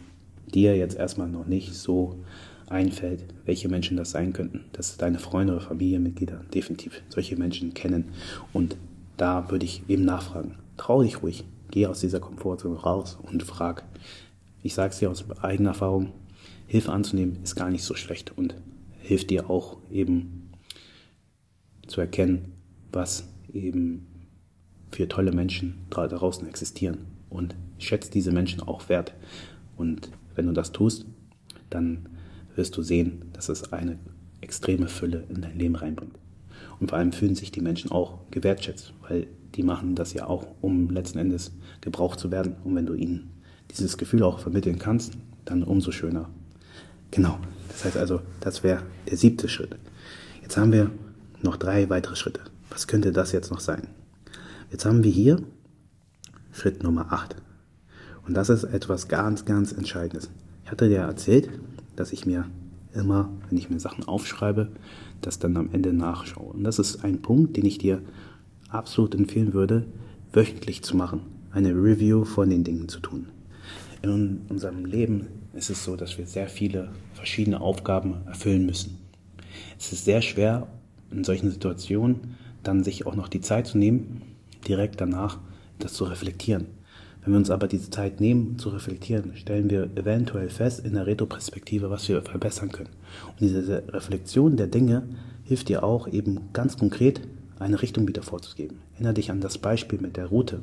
dir 0.54 0.78
jetzt 0.78 1.00
erstmal 1.00 1.30
noch 1.30 1.48
nicht 1.48 1.74
so 1.74 2.19
einfällt, 2.67 3.23
welche 3.45 3.69
Menschen 3.69 3.97
das 3.97 4.12
sein 4.12 4.34
könnten, 4.34 4.65
dass 4.73 4.97
deine 4.97 5.19
Freunde 5.19 5.54
oder 5.54 5.62
Familienmitglieder 5.62 6.41
definitiv 6.54 7.01
solche 7.10 7.38
Menschen 7.38 7.73
kennen. 7.73 8.06
Und 8.54 8.78
da 9.17 9.49
würde 9.51 9.65
ich 9.65 9.84
eben 9.88 10.06
nachfragen. 10.06 10.56
Trau 10.78 11.04
dich 11.04 11.21
ruhig. 11.21 11.45
Geh 11.71 11.88
aus 11.88 11.99
dieser 11.99 12.19
Komfortzone 12.19 12.75
raus 12.75 13.17
und 13.21 13.43
frag. 13.43 13.84
Ich 14.63 14.73
sage 14.73 14.91
es 14.91 14.99
dir 14.99 15.10
aus 15.10 15.25
eigener 15.41 15.69
Erfahrung, 15.69 16.12
Hilfe 16.67 16.91
anzunehmen 16.91 17.38
ist 17.43 17.56
gar 17.56 17.69
nicht 17.69 17.84
so 17.84 17.95
schlecht 17.95 18.38
und 18.38 18.56
hilft 19.01 19.30
dir 19.30 19.49
auch 19.49 19.78
eben 19.91 20.49
zu 21.88 22.01
erkennen, 22.01 22.54
was 22.91 23.28
eben 23.54 24.08
für 24.91 25.08
tolle 25.08 25.32
Menschen 25.32 25.86
da 25.89 26.08
draußen 26.08 26.47
existieren 26.47 26.99
und 27.30 27.56
schätzt 27.78 28.13
diese 28.13 28.32
Menschen 28.32 28.62
auch 28.62 28.89
wert. 28.89 29.13
Und 29.78 30.10
wenn 30.36 30.47
du 30.47 30.54
das 30.54 30.71
tust, 30.71 31.06
dann 31.69 32.10
wirst 32.56 32.76
du 32.78 32.82
sehen, 32.82 33.26
dass 33.34 33.50
es 33.50 33.72
eine 33.74 33.98
extreme 34.41 34.88
Fülle 34.88 35.24
in 35.30 35.41
dein 35.41 35.58
Leben 35.58 35.76
reinbringt. 35.76 36.18
Und 36.80 36.89
vor 36.89 36.98
allem 36.98 37.12
fühlen 37.12 37.36
sich 37.36 37.52
die 37.52 37.62
Menschen 37.62 37.91
auch 37.91 38.20
gewertschätzt, 38.32 38.94
weil 39.08 39.28
die 39.56 39.63
machen 39.63 39.96
das 39.96 40.13
ja 40.13 40.28
auch, 40.28 40.48
um 40.62 40.89
letzten 40.89 41.20
Endes 41.20 41.52
gebraucht 41.82 42.20
zu 42.20 42.32
werden. 42.32 42.56
Und 42.63 42.76
wenn 42.76 42.86
du 42.86 42.94
ihnen 42.94 43.32
dieses 43.72 43.98
Gefühl 43.98 44.24
auch 44.24 44.39
vermitteln 44.39 44.80
kannst, 44.80 45.13
dann 45.46 45.63
umso 45.63 45.91
schöner. 45.91 46.30
Genau. 47.12 47.38
Das 47.70 47.86
heißt 47.86 47.98
also, 47.98 48.22
das 48.41 48.63
wäre 48.63 48.84
der 49.10 49.18
siebte 49.18 49.48
Schritt. 49.48 49.76
Jetzt 50.41 50.58
haben 50.58 50.72
wir 50.72 50.91
noch 51.41 51.58
drei 51.58 51.89
weitere 51.89 52.15
Schritte. 52.15 52.41
Was 52.70 52.88
könnte 52.88 53.12
das 53.12 53.32
jetzt 53.32 53.52
noch 53.52 53.60
sein? 53.60 53.88
Jetzt 54.72 54.86
haben 54.86 55.04
wir 55.04 55.12
hier 55.12 55.41
Schritt 56.52 56.84
Nummer 56.84 57.12
8. 57.12 57.36
Und 58.28 58.34
das 58.34 58.50
ist 58.50 58.63
etwas 58.63 59.08
ganz, 59.08 59.46
ganz 59.46 59.72
Entscheidendes. 59.72 60.30
Ich 60.63 60.72
hatte 60.72 60.89
dir 60.89 61.00
erzählt, 61.00 61.50
dass 61.95 62.13
ich 62.13 62.25
mir 62.25 62.45
immer, 62.93 63.29
wenn 63.49 63.58
ich 63.58 63.69
mir 63.69 63.79
Sachen 63.79 64.08
aufschreibe, 64.08 64.69
das 65.21 65.39
dann 65.39 65.58
am 65.58 65.69
Ende 65.71 65.93
nachschaue. 65.93 66.53
Und 66.53 66.63
das 66.63 66.79
ist 66.79 67.03
ein 67.03 67.21
Punkt, 67.21 67.58
den 67.58 67.65
ich 67.65 67.77
dir 67.77 68.01
absolut 68.69 69.15
empfehlen 69.15 69.53
würde, 69.53 69.86
wöchentlich 70.31 70.84
zu 70.84 70.95
machen. 70.95 71.21
Eine 71.51 71.71
Review 71.71 72.25
von 72.25 72.49
den 72.49 72.63
Dingen 72.63 72.89
zu 72.89 72.99
tun. 72.99 73.27
In 74.01 74.41
unserem 74.49 74.86
Leben 74.86 75.27
ist 75.53 75.69
es 75.69 75.84
so, 75.84 75.95
dass 75.95 76.17
wir 76.17 76.27
sehr 76.27 76.47
viele 76.47 76.89
verschiedene 77.13 77.62
Aufgaben 77.62 78.15
erfüllen 78.27 78.65
müssen. 78.65 78.97
Es 79.79 79.91
ist 79.91 80.05
sehr 80.05 80.21
schwer, 80.21 80.67
in 81.12 81.23
solchen 81.23 81.49
Situationen 81.49 82.36
dann 82.63 82.84
sich 82.84 83.05
auch 83.05 83.15
noch 83.15 83.29
die 83.29 83.41
Zeit 83.41 83.67
zu 83.67 83.77
nehmen, 83.77 84.21
direkt 84.67 84.99
danach 84.99 85.39
das 85.79 85.93
zu 85.93 86.03
reflektieren. 86.03 86.67
Wenn 87.25 87.33
wir 87.33 87.39
uns 87.39 87.49
aber 87.49 87.67
diese 87.67 87.89
Zeit 87.89 88.21
nehmen, 88.21 88.59
zu 88.59 88.69
reflektieren, 88.69 89.35
stellen 89.35 89.71
wir 89.71 89.89
eventuell 89.95 90.49
fest 90.49 90.85
in 90.85 90.93
der 90.93 91.07
Retroperspektive, 91.07 91.89
was 91.89 92.07
wir 92.07 92.21
verbessern 92.21 92.71
können. 92.71 92.91
Und 93.31 93.41
diese 93.41 93.83
Reflexion 93.88 94.57
der 94.57 94.67
Dinge 94.67 95.01
hilft 95.43 95.69
dir 95.69 95.83
auch 95.83 96.07
eben 96.07 96.53
ganz 96.53 96.77
konkret 96.77 97.21
eine 97.57 97.81
Richtung 97.81 98.07
wieder 98.07 98.21
vorzugeben. 98.21 98.77
Erinnere 98.93 99.15
dich 99.15 99.31
an 99.31 99.41
das 99.41 99.57
Beispiel 99.57 99.99
mit 99.99 100.17
der 100.17 100.27
Route. 100.27 100.61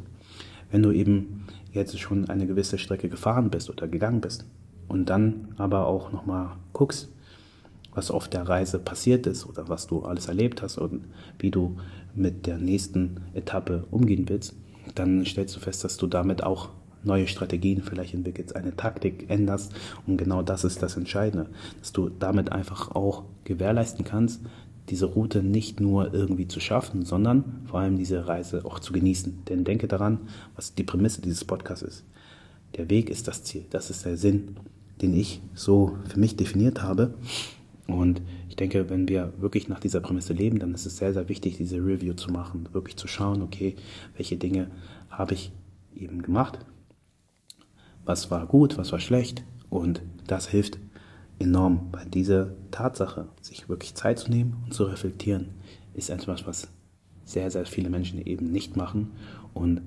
Wenn 0.70 0.84
du 0.84 0.92
eben 0.92 1.46
jetzt 1.72 1.98
schon 1.98 2.30
eine 2.30 2.46
gewisse 2.46 2.78
Strecke 2.78 3.08
gefahren 3.08 3.50
bist 3.50 3.68
oder 3.68 3.88
gegangen 3.88 4.20
bist 4.20 4.44
und 4.86 5.10
dann 5.10 5.48
aber 5.56 5.88
auch 5.88 6.12
nochmal 6.12 6.56
guckst, 6.72 7.08
was 7.92 8.12
auf 8.12 8.28
der 8.28 8.48
Reise 8.48 8.78
passiert 8.78 9.26
ist 9.26 9.46
oder 9.46 9.68
was 9.68 9.88
du 9.88 10.02
alles 10.02 10.28
erlebt 10.28 10.62
hast 10.62 10.78
und 10.78 11.06
wie 11.40 11.50
du 11.50 11.76
mit 12.14 12.46
der 12.46 12.58
nächsten 12.58 13.16
Etappe 13.34 13.84
umgehen 13.90 14.28
willst, 14.28 14.54
dann 14.94 15.24
stellst 15.24 15.56
du 15.56 15.60
fest, 15.60 15.84
dass 15.84 15.96
du 15.96 16.06
damit 16.06 16.42
auch 16.42 16.70
neue 17.04 17.26
Strategien 17.26 17.82
vielleicht 17.82 18.14
entwickelst, 18.14 18.54
eine 18.54 18.76
Taktik 18.76 19.28
änderst. 19.28 19.72
Und 20.06 20.16
genau 20.16 20.42
das 20.42 20.64
ist 20.64 20.82
das 20.82 20.96
Entscheidende, 20.96 21.48
dass 21.80 21.92
du 21.92 22.08
damit 22.08 22.52
einfach 22.52 22.92
auch 22.92 23.24
gewährleisten 23.44 24.04
kannst, 24.04 24.40
diese 24.88 25.06
Route 25.06 25.42
nicht 25.42 25.80
nur 25.80 26.12
irgendwie 26.12 26.48
zu 26.48 26.60
schaffen, 26.60 27.04
sondern 27.04 27.62
vor 27.66 27.80
allem 27.80 27.96
diese 27.96 28.26
Reise 28.26 28.64
auch 28.64 28.78
zu 28.78 28.92
genießen. 28.92 29.44
Denn 29.48 29.64
denke 29.64 29.88
daran, 29.88 30.18
was 30.56 30.74
die 30.74 30.82
Prämisse 30.82 31.22
dieses 31.22 31.44
Podcasts 31.44 31.82
ist. 31.82 32.04
Der 32.76 32.90
Weg 32.90 33.10
ist 33.10 33.28
das 33.28 33.44
Ziel. 33.44 33.64
Das 33.70 33.90
ist 33.90 34.04
der 34.04 34.16
Sinn, 34.16 34.56
den 35.00 35.14
ich 35.14 35.40
so 35.54 35.96
für 36.08 36.18
mich 36.18 36.36
definiert 36.36 36.82
habe. 36.82 37.14
Und 37.92 38.22
ich 38.48 38.56
denke, 38.56 38.88
wenn 38.90 39.08
wir 39.08 39.32
wirklich 39.38 39.68
nach 39.68 39.80
dieser 39.80 40.00
Prämisse 40.00 40.32
leben, 40.32 40.58
dann 40.58 40.74
ist 40.74 40.86
es 40.86 40.96
sehr, 40.96 41.12
sehr 41.12 41.28
wichtig, 41.28 41.56
diese 41.56 41.76
Review 41.76 42.14
zu 42.14 42.30
machen, 42.30 42.68
wirklich 42.72 42.96
zu 42.96 43.06
schauen, 43.06 43.42
okay, 43.42 43.76
welche 44.16 44.36
Dinge 44.36 44.70
habe 45.10 45.34
ich 45.34 45.52
eben 45.94 46.22
gemacht, 46.22 46.58
was 48.04 48.30
war 48.30 48.46
gut, 48.46 48.78
was 48.78 48.92
war 48.92 49.00
schlecht. 49.00 49.44
Und 49.68 50.02
das 50.26 50.48
hilft 50.48 50.78
enorm, 51.38 51.88
weil 51.92 52.06
diese 52.06 52.56
Tatsache, 52.70 53.28
sich 53.40 53.68
wirklich 53.68 53.94
Zeit 53.94 54.18
zu 54.18 54.30
nehmen 54.30 54.56
und 54.64 54.74
zu 54.74 54.84
reflektieren, 54.84 55.50
ist 55.94 56.10
etwas, 56.10 56.46
was 56.46 56.68
sehr, 57.24 57.50
sehr 57.50 57.66
viele 57.66 57.90
Menschen 57.90 58.24
eben 58.24 58.50
nicht 58.50 58.76
machen 58.76 59.12
und 59.54 59.82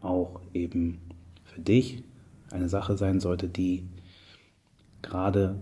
auch 0.00 0.40
eben 0.52 0.98
für 1.44 1.60
dich 1.60 2.02
eine 2.50 2.68
Sache 2.68 2.96
sein 2.96 3.20
sollte, 3.20 3.48
die 3.48 3.84
gerade 5.02 5.56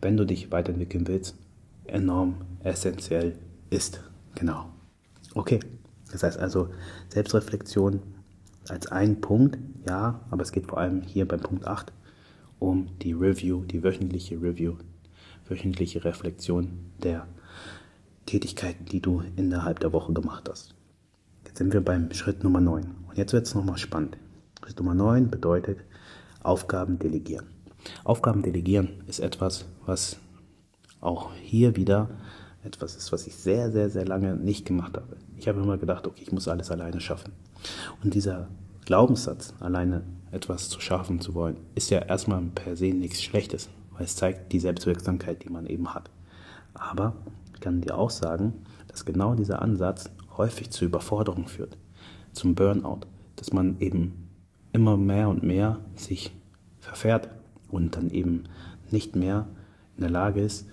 wenn 0.00 0.16
du 0.16 0.24
dich 0.24 0.50
weiterentwickeln 0.50 1.06
willst, 1.06 1.36
enorm 1.84 2.36
essentiell 2.62 3.36
ist. 3.70 4.00
Genau. 4.34 4.66
Okay. 5.34 5.60
Das 6.12 6.22
heißt 6.22 6.38
also, 6.38 6.70
Selbstreflexion 7.08 8.00
als 8.68 8.88
ein 8.88 9.20
Punkt, 9.20 9.58
ja, 9.88 10.20
aber 10.30 10.42
es 10.42 10.52
geht 10.52 10.66
vor 10.66 10.78
allem 10.78 11.02
hier 11.02 11.26
beim 11.26 11.40
Punkt 11.40 11.66
8 11.66 11.92
um 12.58 12.88
die 12.98 13.12
Review, 13.12 13.64
die 13.64 13.82
wöchentliche 13.82 14.40
Review, 14.40 14.74
wöchentliche 15.48 16.04
Reflexion 16.04 16.90
der 17.02 17.26
Tätigkeiten, 18.26 18.84
die 18.84 19.00
du 19.00 19.22
innerhalb 19.36 19.80
der 19.80 19.92
Woche 19.92 20.12
gemacht 20.12 20.48
hast. 20.48 20.74
Jetzt 21.46 21.58
sind 21.58 21.72
wir 21.72 21.80
beim 21.80 22.12
Schritt 22.12 22.44
Nummer 22.44 22.60
9. 22.60 22.84
Und 23.08 23.16
jetzt 23.16 23.32
wird 23.32 23.46
es 23.46 23.54
nochmal 23.54 23.78
spannend. 23.78 24.18
Schritt 24.62 24.78
Nummer 24.78 24.94
9 24.94 25.30
bedeutet 25.30 25.80
Aufgaben 26.42 26.98
delegieren. 26.98 27.46
Aufgaben 28.04 28.42
delegieren 28.42 29.02
ist 29.06 29.20
etwas, 29.20 29.66
was 29.86 30.18
auch 31.00 31.30
hier 31.42 31.76
wieder 31.76 32.10
etwas 32.62 32.96
ist, 32.96 33.12
was 33.12 33.26
ich 33.26 33.34
sehr, 33.36 33.70
sehr, 33.70 33.88
sehr 33.90 34.04
lange 34.04 34.36
nicht 34.36 34.66
gemacht 34.66 34.96
habe. 34.96 35.16
Ich 35.38 35.48
habe 35.48 35.60
immer 35.60 35.78
gedacht, 35.78 36.06
okay, 36.06 36.22
ich 36.22 36.32
muss 36.32 36.48
alles 36.48 36.70
alleine 36.70 37.00
schaffen. 37.00 37.32
Und 38.02 38.14
dieser 38.14 38.48
Glaubenssatz, 38.84 39.54
alleine 39.60 40.02
etwas 40.30 40.68
zu 40.68 40.80
schaffen 40.80 41.20
zu 41.20 41.34
wollen, 41.34 41.56
ist 41.74 41.90
ja 41.90 42.00
erstmal 42.00 42.42
per 42.54 42.76
se 42.76 42.92
nichts 42.92 43.22
Schlechtes, 43.22 43.70
weil 43.92 44.04
es 44.04 44.16
zeigt 44.16 44.52
die 44.52 44.60
Selbstwirksamkeit, 44.60 45.42
die 45.42 45.50
man 45.50 45.66
eben 45.66 45.94
hat. 45.94 46.10
Aber 46.74 47.14
ich 47.54 47.60
kann 47.60 47.80
dir 47.80 47.96
auch 47.96 48.10
sagen, 48.10 48.54
dass 48.88 49.04
genau 49.04 49.34
dieser 49.34 49.62
Ansatz 49.62 50.10
häufig 50.36 50.70
zur 50.70 50.86
Überforderung 50.86 51.48
führt, 51.48 51.76
zum 52.32 52.54
Burnout, 52.54 53.00
dass 53.36 53.52
man 53.52 53.78
eben 53.80 54.28
immer 54.72 54.96
mehr 54.96 55.28
und 55.28 55.42
mehr 55.42 55.78
sich 55.96 56.32
verfährt 56.78 57.28
und 57.70 57.96
dann 57.96 58.10
eben 58.10 58.44
nicht 58.90 59.16
mehr 59.16 59.46
in 59.96 60.02
der 60.02 60.10
Lage 60.10 60.40
ist, 60.40 60.66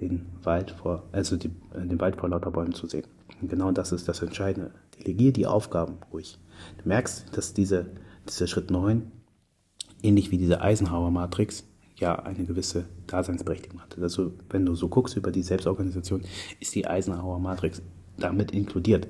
den 0.00 0.26
Wald 0.42 0.72
vor, 0.72 1.04
also 1.12 1.36
die, 1.36 1.50
den 1.74 2.00
Wald 2.00 2.16
vor 2.16 2.28
lauter 2.28 2.50
Bäumen 2.50 2.74
zu 2.74 2.86
sehen. 2.86 3.06
Und 3.40 3.48
genau 3.48 3.72
das 3.72 3.92
ist 3.92 4.08
das 4.08 4.22
Entscheidende. 4.22 4.72
Delegier 4.98 5.32
die 5.32 5.46
Aufgaben 5.46 5.98
ruhig. 6.12 6.38
Du 6.82 6.88
merkst, 6.88 7.36
dass 7.36 7.54
diese, 7.54 7.86
dieser 8.28 8.46
Schritt 8.46 8.70
9, 8.70 9.10
ähnlich 10.02 10.30
wie 10.30 10.38
diese 10.38 10.60
Eisenhower-Matrix, 10.60 11.64
ja 11.98 12.14
eine 12.14 12.44
gewisse 12.44 12.84
Daseinsberechtigung 13.06 13.80
hat. 13.80 13.98
Also 13.98 14.32
wenn 14.50 14.66
du 14.66 14.74
so 14.74 14.88
guckst 14.88 15.16
über 15.16 15.32
die 15.32 15.42
Selbstorganisation, 15.42 16.22
ist 16.60 16.74
die 16.74 16.86
Eisenhower-Matrix 16.86 17.80
damit 18.18 18.50
inkludiert. 18.50 19.08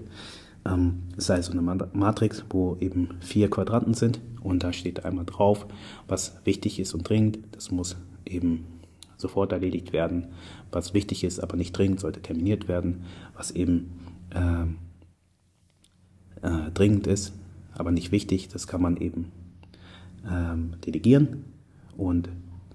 Ähm, 0.67 1.03
es 1.17 1.25
ist 1.25 1.31
also 1.31 1.53
eine 1.53 1.63
Matrix, 1.93 2.45
wo 2.51 2.77
eben 2.81 3.11
vier 3.21 3.49
Quadranten 3.51 3.95
sind 3.95 4.21
und 4.43 4.63
da 4.63 4.73
steht 4.73 5.05
einmal 5.05 5.25
drauf, 5.25 5.67
was 6.09 6.41
wichtig 6.45 6.81
ist 6.81 6.95
und 6.95 7.09
dringend. 7.09 7.39
Das 7.53 7.71
muss 7.71 7.97
eben 8.25 8.67
sofort 9.17 9.53
erledigt 9.53 9.93
werden. 9.93 10.29
Was 10.71 10.95
wichtig 10.95 11.25
ist, 11.25 11.41
aber 11.41 11.57
nicht 11.57 11.77
dringend, 11.77 12.01
sollte 12.01 12.21
terminiert 12.21 12.69
werden. 12.69 13.05
Was 13.35 13.51
eben 13.51 13.93
äh, 14.31 14.65
äh, 16.47 16.71
dringend 16.73 17.07
ist, 17.07 17.33
aber 17.73 17.93
nicht 17.93 18.13
wichtig, 18.13 18.49
das 18.49 18.67
kann 18.67 18.83
man 18.83 18.97
eben 18.97 19.33
ähm, 20.31 20.75
delegieren. 20.85 21.45
Und 21.97 22.29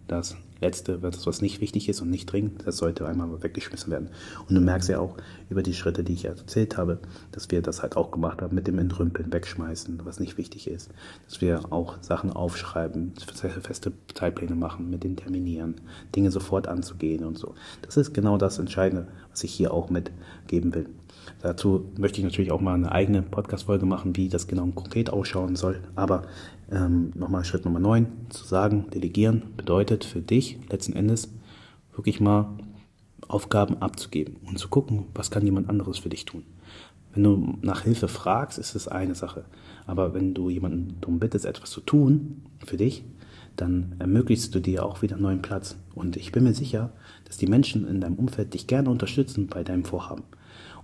das 0.07 0.35
Letzte, 0.61 1.01
was 1.01 1.41
nicht 1.41 1.59
wichtig 1.59 1.89
ist 1.89 2.01
und 2.01 2.09
nicht 2.09 2.31
dringend, 2.31 2.65
das 2.65 2.77
sollte 2.77 3.07
einmal 3.07 3.41
weggeschmissen 3.41 3.91
werden. 3.91 4.09
Und 4.47 4.55
du 4.55 4.61
merkst 4.61 4.89
ja 4.89 4.99
auch 4.99 5.17
über 5.49 5.63
die 5.63 5.73
Schritte, 5.73 6.03
die 6.03 6.13
ich 6.13 6.25
erzählt 6.25 6.77
habe, 6.77 6.99
dass 7.31 7.49
wir 7.49 7.61
das 7.63 7.81
halt 7.81 7.97
auch 7.97 8.11
gemacht 8.11 8.41
haben 8.41 8.55
mit 8.55 8.67
dem 8.67 8.77
Entrümpeln, 8.77 9.33
wegschmeißen, 9.33 10.01
was 10.03 10.19
nicht 10.19 10.37
wichtig 10.37 10.67
ist. 10.67 10.91
Dass 11.25 11.41
wir 11.41 11.73
auch 11.73 11.97
Sachen 12.01 12.31
aufschreiben, 12.31 13.13
feste 13.61 13.91
Zeitpläne 14.13 14.55
machen, 14.55 14.89
mit 14.89 15.03
den 15.03 15.15
Terminieren, 15.15 15.81
Dinge 16.15 16.29
sofort 16.31 16.67
anzugehen 16.67 17.25
und 17.25 17.37
so. 17.37 17.55
Das 17.81 17.97
ist 17.97 18.13
genau 18.13 18.37
das 18.37 18.59
Entscheidende, 18.59 19.07
was 19.31 19.43
ich 19.43 19.51
hier 19.51 19.73
auch 19.73 19.89
mitgeben 19.89 20.75
will. 20.75 20.87
Dazu 21.41 21.91
möchte 21.97 22.19
ich 22.19 22.23
natürlich 22.23 22.51
auch 22.51 22.61
mal 22.61 22.75
eine 22.75 22.91
eigene 22.91 23.21
Podcast-Folge 23.21 23.85
machen, 23.85 24.15
wie 24.15 24.29
das 24.29 24.47
genau 24.47 24.67
konkret 24.67 25.09
ausschauen 25.09 25.55
soll. 25.55 25.79
Aber 25.95 26.23
ähm, 26.71 27.11
nochmal 27.15 27.43
Schritt 27.43 27.65
Nummer 27.65 27.79
9, 27.79 28.07
zu 28.29 28.45
sagen, 28.45 28.85
delegieren 28.93 29.43
bedeutet 29.57 30.03
für 30.03 30.21
dich 30.21 30.59
letzten 30.69 30.93
Endes 30.93 31.29
wirklich 31.93 32.19
mal 32.19 32.49
Aufgaben 33.27 33.81
abzugeben 33.81 34.37
und 34.45 34.59
zu 34.59 34.67
gucken, 34.67 35.05
was 35.13 35.31
kann 35.31 35.45
jemand 35.45 35.69
anderes 35.69 35.99
für 35.99 36.09
dich 36.09 36.25
tun. 36.25 36.43
Wenn 37.13 37.23
du 37.23 37.57
nach 37.61 37.81
Hilfe 37.81 38.07
fragst, 38.07 38.57
ist 38.57 38.75
es 38.75 38.87
eine 38.87 39.15
Sache. 39.15 39.45
Aber 39.85 40.13
wenn 40.13 40.33
du 40.33 40.49
jemanden 40.49 40.97
darum 41.01 41.19
bittest, 41.19 41.45
etwas 41.45 41.69
zu 41.71 41.81
tun 41.81 42.43
für 42.65 42.77
dich, 42.77 43.03
dann 43.57 43.95
ermöglichst 43.99 44.55
du 44.55 44.59
dir 44.59 44.85
auch 44.85 45.01
wieder 45.01 45.15
einen 45.15 45.23
neuen 45.23 45.41
Platz. 45.41 45.75
Und 45.93 46.15
ich 46.15 46.31
bin 46.31 46.43
mir 46.43 46.53
sicher, 46.53 46.91
dass 47.25 47.37
die 47.37 47.47
Menschen 47.47 47.87
in 47.87 47.99
deinem 47.99 48.15
Umfeld 48.15 48.53
dich 48.53 48.67
gerne 48.67 48.89
unterstützen 48.89 49.47
bei 49.47 49.63
deinem 49.63 49.83
Vorhaben. 49.83 50.23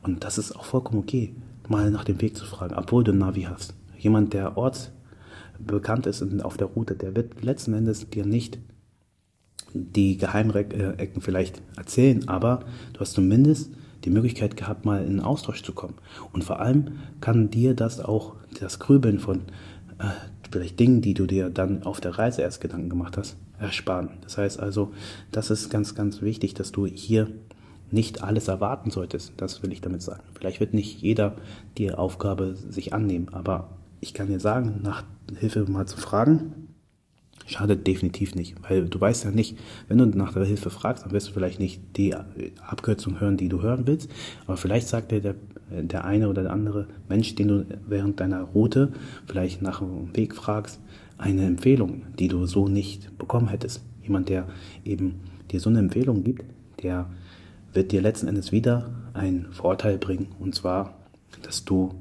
Und 0.07 0.23
das 0.23 0.37
ist 0.37 0.55
auch 0.55 0.63
vollkommen 0.63 0.99
okay, 0.99 1.35
mal 1.67 1.91
nach 1.91 2.05
dem 2.05 2.21
Weg 2.21 2.37
zu 2.37 2.45
fragen, 2.45 2.75
obwohl 2.75 3.03
du 3.03 3.11
Navi 3.11 3.43
hast. 3.43 3.73
Jemand, 3.99 4.33
der 4.33 4.57
ortsbekannt 4.57 6.05
ist 6.05 6.23
auf 6.43 6.55
der 6.55 6.67
Route, 6.67 6.95
der 6.95 7.13
wird 7.13 7.43
letzten 7.43 7.73
Endes 7.73 8.09
dir 8.09 8.25
nicht 8.25 8.57
die 9.73 10.15
Geheimecken 10.15 11.19
vielleicht 11.21 11.61
erzählen, 11.75 12.25
aber 12.29 12.61
du 12.93 13.01
hast 13.01 13.13
zumindest 13.13 13.69
die 14.05 14.09
Möglichkeit 14.09 14.55
gehabt, 14.55 14.85
mal 14.85 15.03
in 15.03 15.19
Austausch 15.19 15.61
zu 15.61 15.73
kommen. 15.73 15.95
Und 16.31 16.45
vor 16.45 16.61
allem 16.61 16.99
kann 17.19 17.49
dir 17.49 17.73
das 17.73 17.99
auch, 17.99 18.35
das 18.61 18.79
Grübeln 18.79 19.19
von, 19.19 19.41
äh, 19.99 20.05
vielleicht 20.49 20.79
Dingen, 20.79 21.01
die 21.01 21.15
du 21.15 21.25
dir 21.25 21.49
dann 21.49 21.83
auf 21.83 21.99
der 21.99 22.17
Reise 22.17 22.43
erst 22.43 22.61
Gedanken 22.61 22.89
gemacht 22.89 23.17
hast, 23.17 23.35
ersparen. 23.59 24.11
Das 24.21 24.37
heißt 24.37 24.57
also, 24.57 24.93
das 25.33 25.51
ist 25.51 25.69
ganz, 25.69 25.95
ganz 25.95 26.21
wichtig, 26.21 26.53
dass 26.53 26.71
du 26.71 26.85
hier 26.85 27.27
nicht 27.91 28.23
alles 28.23 28.47
erwarten 28.47 28.91
solltest. 28.91 29.33
Das 29.37 29.63
will 29.63 29.71
ich 29.71 29.81
damit 29.81 30.01
sagen. 30.01 30.23
Vielleicht 30.33 30.59
wird 30.59 30.73
nicht 30.73 31.01
jeder 31.01 31.35
die 31.77 31.91
Aufgabe 31.91 32.55
sich 32.55 32.93
annehmen, 32.93 33.29
aber 33.31 33.69
ich 33.99 34.13
kann 34.13 34.27
dir 34.27 34.39
sagen, 34.39 34.79
nach 34.83 35.03
Hilfe 35.39 35.69
mal 35.69 35.87
zu 35.87 35.97
fragen, 35.97 36.67
schadet 37.45 37.87
definitiv 37.87 38.35
nicht, 38.35 38.55
weil 38.67 38.89
du 38.89 38.99
weißt 38.99 39.23
ja 39.23 39.31
nicht, 39.31 39.57
wenn 39.87 39.97
du 39.97 40.05
nach 40.05 40.33
der 40.33 40.45
Hilfe 40.45 40.69
fragst, 40.69 41.05
dann 41.05 41.13
wirst 41.13 41.29
du 41.29 41.31
vielleicht 41.31 41.59
nicht 41.59 41.81
die 41.95 42.13
Abkürzung 42.65 43.19
hören, 43.19 43.37
die 43.37 43.47
du 43.47 43.61
hören 43.61 43.87
willst, 43.87 44.09
aber 44.45 44.57
vielleicht 44.57 44.87
sagt 44.87 45.11
dir 45.11 45.21
der, 45.21 45.35
der 45.69 46.05
eine 46.05 46.29
oder 46.29 46.43
der 46.43 46.51
andere 46.51 46.87
Mensch, 47.07 47.35
den 47.35 47.47
du 47.47 47.65
während 47.87 48.19
deiner 48.19 48.41
Route 48.41 48.91
vielleicht 49.25 49.61
nach 49.61 49.79
dem 49.79 50.15
Weg 50.15 50.35
fragst, 50.35 50.81
eine 51.17 51.45
Empfehlung, 51.45 52.03
die 52.19 52.27
du 52.27 52.45
so 52.45 52.67
nicht 52.67 53.17
bekommen 53.17 53.47
hättest. 53.47 53.81
Jemand, 54.03 54.29
der 54.29 54.47
eben 54.85 55.21
dir 55.51 55.59
so 55.59 55.69
eine 55.69 55.79
Empfehlung 55.79 56.23
gibt, 56.23 56.45
der 56.83 57.09
wird 57.77 57.91
dir 57.91 58.01
letzten 58.01 58.27
Endes 58.27 58.51
wieder 58.51 58.89
einen 59.13 59.53
Vorteil 59.53 59.99
bringen, 59.99 60.33
und 60.39 60.55
zwar, 60.55 60.97
dass 61.43 61.63
du 61.63 61.93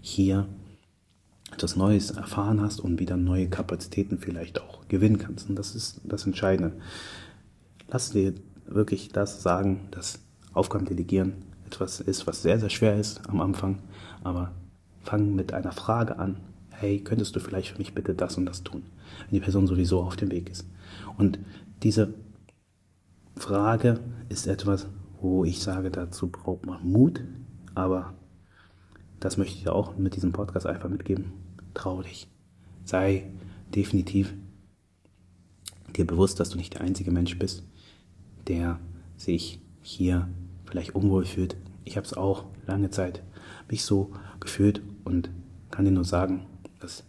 hier 0.00 0.46
etwas 1.52 1.74
Neues 1.74 2.12
erfahren 2.12 2.60
hast 2.60 2.78
und 2.78 3.00
wieder 3.00 3.16
neue 3.16 3.48
Kapazitäten 3.48 4.18
vielleicht 4.18 4.60
auch 4.60 4.86
gewinnen 4.86 5.18
kannst. 5.18 5.48
Und 5.48 5.56
das 5.56 5.74
ist 5.74 6.00
das 6.04 6.26
Entscheidende. 6.26 6.76
Lass 7.88 8.10
dir 8.10 8.34
wirklich 8.66 9.08
das 9.08 9.42
sagen, 9.42 9.88
dass 9.90 10.20
Aufgaben 10.52 10.86
delegieren 10.86 11.32
etwas 11.66 11.98
ist, 11.98 12.28
was 12.28 12.42
sehr, 12.42 12.60
sehr 12.60 12.70
schwer 12.70 12.96
ist 12.96 13.28
am 13.28 13.40
Anfang, 13.40 13.80
aber 14.22 14.52
fang 15.02 15.34
mit 15.34 15.52
einer 15.52 15.72
Frage 15.72 16.20
an. 16.20 16.36
Hey, 16.70 17.00
könntest 17.00 17.34
du 17.34 17.40
vielleicht 17.40 17.72
für 17.72 17.78
mich 17.78 17.94
bitte 17.94 18.14
das 18.14 18.36
und 18.36 18.46
das 18.46 18.62
tun, 18.62 18.84
wenn 19.28 19.40
die 19.40 19.40
Person 19.40 19.66
sowieso 19.66 20.02
auf 20.02 20.14
dem 20.14 20.30
Weg 20.30 20.50
ist? 20.50 20.66
Und 21.18 21.40
diese 21.82 22.14
Frage 23.36 23.98
ist 24.28 24.46
etwas, 24.46 24.86
wo 25.20 25.44
ich 25.44 25.60
sage, 25.60 25.90
dazu 25.90 26.28
braucht 26.28 26.66
man 26.66 26.86
Mut, 26.86 27.22
aber 27.74 28.14
das 29.20 29.36
möchte 29.36 29.56
ich 29.56 29.62
dir 29.64 29.74
auch 29.74 29.96
mit 29.96 30.16
diesem 30.16 30.32
Podcast 30.32 30.66
einfach 30.66 30.88
mitgeben. 30.88 31.32
Trau 31.74 32.02
dich. 32.02 32.28
Sei 32.84 33.30
definitiv 33.74 34.34
dir 35.94 36.06
bewusst, 36.06 36.38
dass 36.40 36.50
du 36.50 36.58
nicht 36.58 36.74
der 36.74 36.82
einzige 36.82 37.10
Mensch 37.10 37.38
bist, 37.38 37.64
der 38.46 38.78
sich 39.16 39.60
hier 39.82 40.28
vielleicht 40.66 40.94
unwohl 40.94 41.24
fühlt. 41.24 41.56
Ich 41.84 41.96
habe 41.96 42.06
es 42.06 42.14
auch 42.14 42.44
lange 42.66 42.90
Zeit 42.90 43.22
mich 43.68 43.84
so 43.84 44.12
gefühlt 44.40 44.82
und 45.04 45.30
kann 45.70 45.84
dir 45.84 45.90
nur 45.90 46.04
sagen, 46.04 46.46
dass 46.80 47.04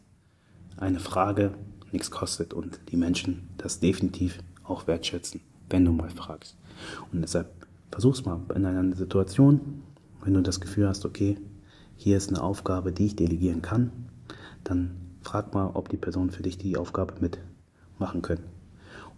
eine 0.78 1.00
Frage 1.00 1.54
nichts 1.92 2.12
kostet 2.12 2.54
und 2.54 2.80
die 2.90 2.98
Menschen 2.98 3.50
das 3.58 3.80
definitiv 3.80 4.40
auch 4.64 4.88
wertschätzen, 4.88 5.42
wenn 5.70 5.86
du 5.86 5.92
mal 5.92 6.10
fragst. 6.10 6.58
Und 7.12 7.22
deshalb 7.22 7.57
versuch's 7.98 8.26
mal 8.26 8.40
in 8.54 8.64
einer 8.64 8.96
Situation, 8.96 9.82
wenn 10.22 10.36
du 10.36 10.44
das 10.44 10.62
Gefühl 10.62 10.88
hast, 10.88 11.04
okay, 11.04 11.36
hier 11.96 12.16
ist 12.16 12.30
eine 12.30 12.44
Aufgabe, 12.44 12.92
die 12.92 13.08
ich 13.08 13.16
delegieren 13.16 13.64
kann, 13.64 13.90
dann 14.64 14.92
frag 15.24 15.56
mal, 15.56 15.72
ob 15.74 15.90
die 15.90 15.98
Person 15.98 16.30
für 16.30 16.44
dich 16.44 16.60
die 16.60 16.78
Aufgabe 16.78 17.16
mitmachen 17.20 18.22
können. 18.22 18.44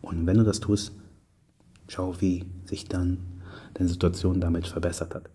Und 0.01 0.25
wenn 0.25 0.37
du 0.37 0.45
das 0.45 0.61
tust, 0.61 0.93
schau, 1.89 2.21
wie 2.21 2.45
sich 2.63 2.85
dann 2.85 3.17
deine 3.73 3.89
Situation 3.89 4.39
damit 4.39 4.65
verbessert 4.65 5.13
hat. 5.13 5.29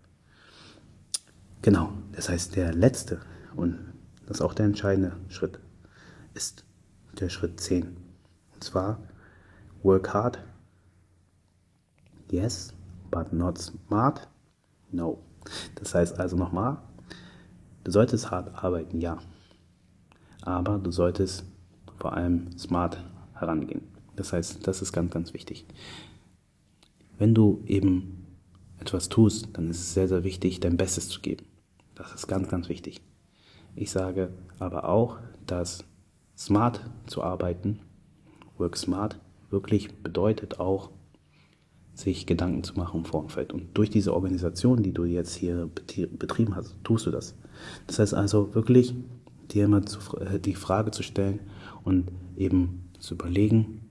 Genau, 1.61 1.93
das 2.13 2.29
heißt, 2.29 2.55
der 2.55 2.73
letzte 2.73 3.19
und 3.55 3.77
das 4.25 4.37
ist 4.37 4.41
auch 4.41 4.55
der 4.55 4.65
entscheidende 4.65 5.17
Schritt 5.27 5.59
ist 6.33 6.65
der 7.19 7.29
Schritt 7.29 7.59
10. 7.59 7.95
Und 8.55 8.63
zwar, 8.63 9.03
work 9.83 10.11
hard, 10.15 10.39
yes, 12.31 12.74
but 13.15 13.33
not 13.33 13.57
smart, 13.57 14.27
no. 14.91 15.17
Das 15.75 15.95
heißt 15.95 16.19
also 16.19 16.35
nochmal, 16.35 16.77
Du 17.85 17.91
solltest 17.91 18.31
hart 18.31 18.63
arbeiten, 18.63 18.99
ja. 18.99 19.19
Aber 20.41 20.79
du 20.79 20.89
solltest 20.89 21.45
vor 21.99 22.13
allem 22.13 22.57
smart 22.57 22.97
herangehen. 23.35 23.81
Das 24.15 24.33
heißt, 24.33 24.67
das 24.67 24.81
ist 24.81 24.91
ganz, 24.91 25.13
ganz 25.13 25.35
wichtig. 25.35 25.67
Wenn 27.19 27.35
du 27.35 27.63
eben 27.67 28.25
etwas 28.79 29.07
tust, 29.07 29.49
dann 29.53 29.69
ist 29.69 29.81
es 29.81 29.93
sehr, 29.93 30.07
sehr 30.07 30.23
wichtig, 30.23 30.59
dein 30.59 30.77
Bestes 30.77 31.09
zu 31.09 31.21
geben. 31.21 31.45
Das 31.93 32.11
ist 32.13 32.25
ganz, 32.27 32.49
ganz 32.49 32.69
wichtig. 32.69 33.01
Ich 33.75 33.91
sage 33.91 34.33
aber 34.57 34.89
auch, 34.89 35.19
dass 35.45 35.85
smart 36.35 36.81
zu 37.05 37.21
arbeiten, 37.21 37.79
work 38.57 38.77
smart, 38.77 39.19
wirklich 39.51 39.93
bedeutet 40.01 40.59
auch, 40.59 40.89
sich 41.95 42.25
Gedanken 42.25 42.63
zu 42.63 42.75
machen 42.75 42.99
im 42.99 43.05
Vorfeld. 43.05 43.53
Und 43.53 43.75
durch 43.75 43.89
diese 43.89 44.13
Organisation, 44.13 44.83
die 44.83 44.93
du 44.93 45.05
jetzt 45.05 45.35
hier 45.35 45.69
betrieben 46.19 46.55
hast, 46.55 46.75
tust 46.83 47.05
du 47.05 47.11
das. 47.11 47.35
Das 47.87 47.99
heißt 47.99 48.13
also 48.13 48.53
wirklich, 48.53 48.93
dir 49.51 49.65
immer 49.65 49.81
äh, 50.19 50.39
die 50.39 50.55
Frage 50.55 50.91
zu 50.91 51.03
stellen 51.03 51.39
und 51.83 52.11
eben 52.35 52.89
zu 52.99 53.13
überlegen, 53.15 53.89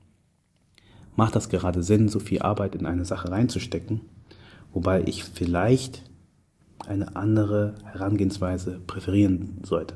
macht 1.17 1.35
das 1.35 1.49
gerade 1.49 1.83
Sinn, 1.83 2.09
so 2.09 2.21
viel 2.21 2.43
Arbeit 2.43 2.75
in 2.75 2.87
eine 2.87 3.05
Sache 3.05 3.31
reinzustecken, 3.31 4.03
wobei 4.73 5.03
ich 5.05 5.25
vielleicht 5.25 6.03
eine 6.87 7.17
andere 7.17 7.77
Herangehensweise 7.85 8.81
präferieren 8.87 9.61
sollte. 9.62 9.95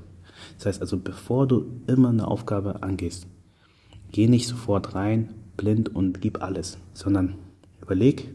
Das 0.57 0.67
heißt 0.67 0.81
also, 0.81 0.99
bevor 0.99 1.47
du 1.47 1.83
immer 1.87 2.09
eine 2.09 2.29
Aufgabe 2.29 2.83
angehst, 2.83 3.27
geh 4.13 4.29
nicht 4.29 4.47
sofort 4.47 4.95
rein, 4.95 5.35
blind 5.57 5.95
und 5.95 6.21
gib 6.23 6.43
alles, 6.43 6.79
sondern 6.95 7.35
überleg, 7.89 8.35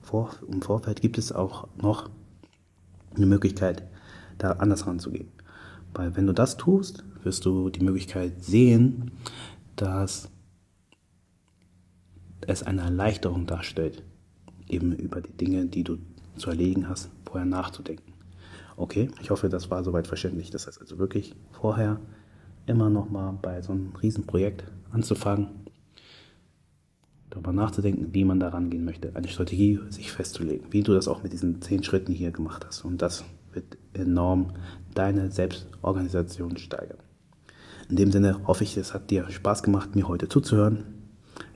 vor, 0.00 0.34
im 0.48 0.60
Vorfeld 0.60 1.00
gibt 1.00 1.16
es 1.16 1.30
auch 1.30 1.68
noch 1.80 2.10
eine 3.14 3.26
Möglichkeit, 3.26 3.86
da 4.38 4.52
anders 4.52 4.88
ranzugehen. 4.88 5.28
Weil 5.94 6.16
wenn 6.16 6.26
du 6.26 6.32
das 6.32 6.56
tust, 6.56 7.04
wirst 7.22 7.44
du 7.44 7.70
die 7.70 7.84
Möglichkeit 7.84 8.42
sehen, 8.42 9.12
dass 9.76 10.28
es 12.40 12.64
eine 12.64 12.80
Erleichterung 12.82 13.46
darstellt, 13.46 14.02
eben 14.68 14.92
über 14.92 15.20
die 15.20 15.32
Dinge, 15.32 15.66
die 15.66 15.84
du 15.84 15.98
zu 16.36 16.50
erlegen 16.50 16.88
hast, 16.88 17.08
vorher 17.24 17.46
nachzudenken. 17.46 18.14
Okay, 18.76 19.10
ich 19.20 19.30
hoffe, 19.30 19.48
das 19.48 19.70
war 19.70 19.84
soweit 19.84 20.08
verständlich. 20.08 20.50
Das 20.50 20.66
heißt 20.66 20.80
also 20.80 20.98
wirklich 20.98 21.36
vorher 21.52 22.00
immer 22.66 22.90
noch 22.90 23.08
mal 23.10 23.38
bei 23.40 23.62
so 23.62 23.70
einem 23.70 23.92
Riesenprojekt 24.02 24.64
anzufangen, 24.90 25.61
darüber 27.32 27.52
nachzudenken, 27.52 28.08
wie 28.12 28.24
man 28.24 28.38
da 28.38 28.50
rangehen 28.50 28.84
möchte, 28.84 29.10
eine 29.14 29.28
Strategie 29.28 29.80
sich 29.88 30.12
festzulegen, 30.12 30.66
wie 30.70 30.82
du 30.82 30.92
das 30.92 31.08
auch 31.08 31.22
mit 31.22 31.32
diesen 31.32 31.62
zehn 31.62 31.82
Schritten 31.82 32.12
hier 32.12 32.30
gemacht 32.30 32.66
hast. 32.66 32.84
Und 32.84 33.00
das 33.00 33.24
wird 33.52 33.78
enorm 33.94 34.52
deine 34.94 35.30
Selbstorganisation 35.30 36.58
steigern. 36.58 36.98
In 37.88 37.96
dem 37.96 38.12
Sinne 38.12 38.46
hoffe 38.46 38.64
ich, 38.64 38.76
es 38.76 38.92
hat 38.92 39.10
dir 39.10 39.30
Spaß 39.30 39.62
gemacht, 39.62 39.96
mir 39.96 40.08
heute 40.08 40.28
zuzuhören. 40.28 40.84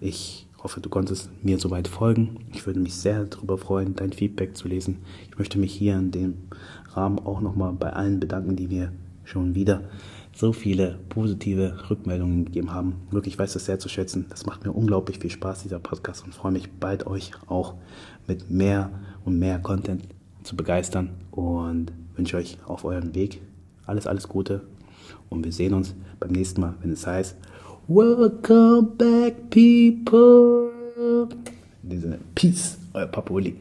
Ich 0.00 0.48
hoffe, 0.62 0.80
du 0.80 0.88
konntest 0.88 1.30
mir 1.44 1.58
soweit 1.58 1.88
folgen. 1.88 2.46
Ich 2.54 2.66
würde 2.66 2.80
mich 2.80 2.94
sehr 2.94 3.24
darüber 3.24 3.58
freuen, 3.58 3.94
dein 3.94 4.12
Feedback 4.12 4.56
zu 4.56 4.68
lesen. 4.68 4.98
Ich 5.30 5.38
möchte 5.38 5.58
mich 5.58 5.74
hier 5.74 5.98
in 5.98 6.10
dem 6.10 6.48
Rahmen 6.94 7.18
auch 7.18 7.42
nochmal 7.42 7.74
bei 7.74 7.92
allen 7.92 8.18
bedanken, 8.18 8.56
die 8.56 8.68
mir 8.68 8.92
schon 9.24 9.54
wieder 9.54 9.82
so 10.36 10.52
viele 10.52 10.98
positive 11.08 11.88
Rückmeldungen 11.88 12.44
gegeben 12.44 12.72
haben. 12.72 12.96
Wirklich 13.10 13.38
weiß 13.38 13.54
das 13.54 13.64
sehr 13.64 13.78
zu 13.78 13.88
schätzen. 13.88 14.26
Das 14.28 14.44
macht 14.44 14.64
mir 14.64 14.72
unglaublich 14.72 15.18
viel 15.18 15.30
Spaß, 15.30 15.62
dieser 15.62 15.78
Podcast, 15.78 16.24
und 16.24 16.34
freue 16.34 16.52
mich 16.52 16.70
bald 16.78 17.06
euch 17.06 17.32
auch 17.46 17.74
mit 18.26 18.50
mehr 18.50 18.90
und 19.24 19.38
mehr 19.38 19.58
Content 19.58 20.02
zu 20.42 20.54
begeistern 20.54 21.10
und 21.30 21.92
wünsche 22.14 22.36
euch 22.36 22.58
auf 22.66 22.84
euren 22.84 23.14
Weg 23.14 23.40
alles, 23.86 24.06
alles 24.06 24.28
Gute 24.28 24.62
und 25.28 25.44
wir 25.44 25.52
sehen 25.52 25.74
uns 25.74 25.94
beim 26.20 26.32
nächsten 26.32 26.60
Mal, 26.60 26.74
wenn 26.82 26.92
es 26.92 27.06
heißt 27.06 27.36
Welcome 27.88 28.88
back, 28.98 29.50
people. 29.50 30.70
In 31.82 31.88
diesem 31.88 32.02
Sinne, 32.02 32.18
Peace, 32.34 32.78
euer 32.92 33.06
Papoli. 33.06 33.56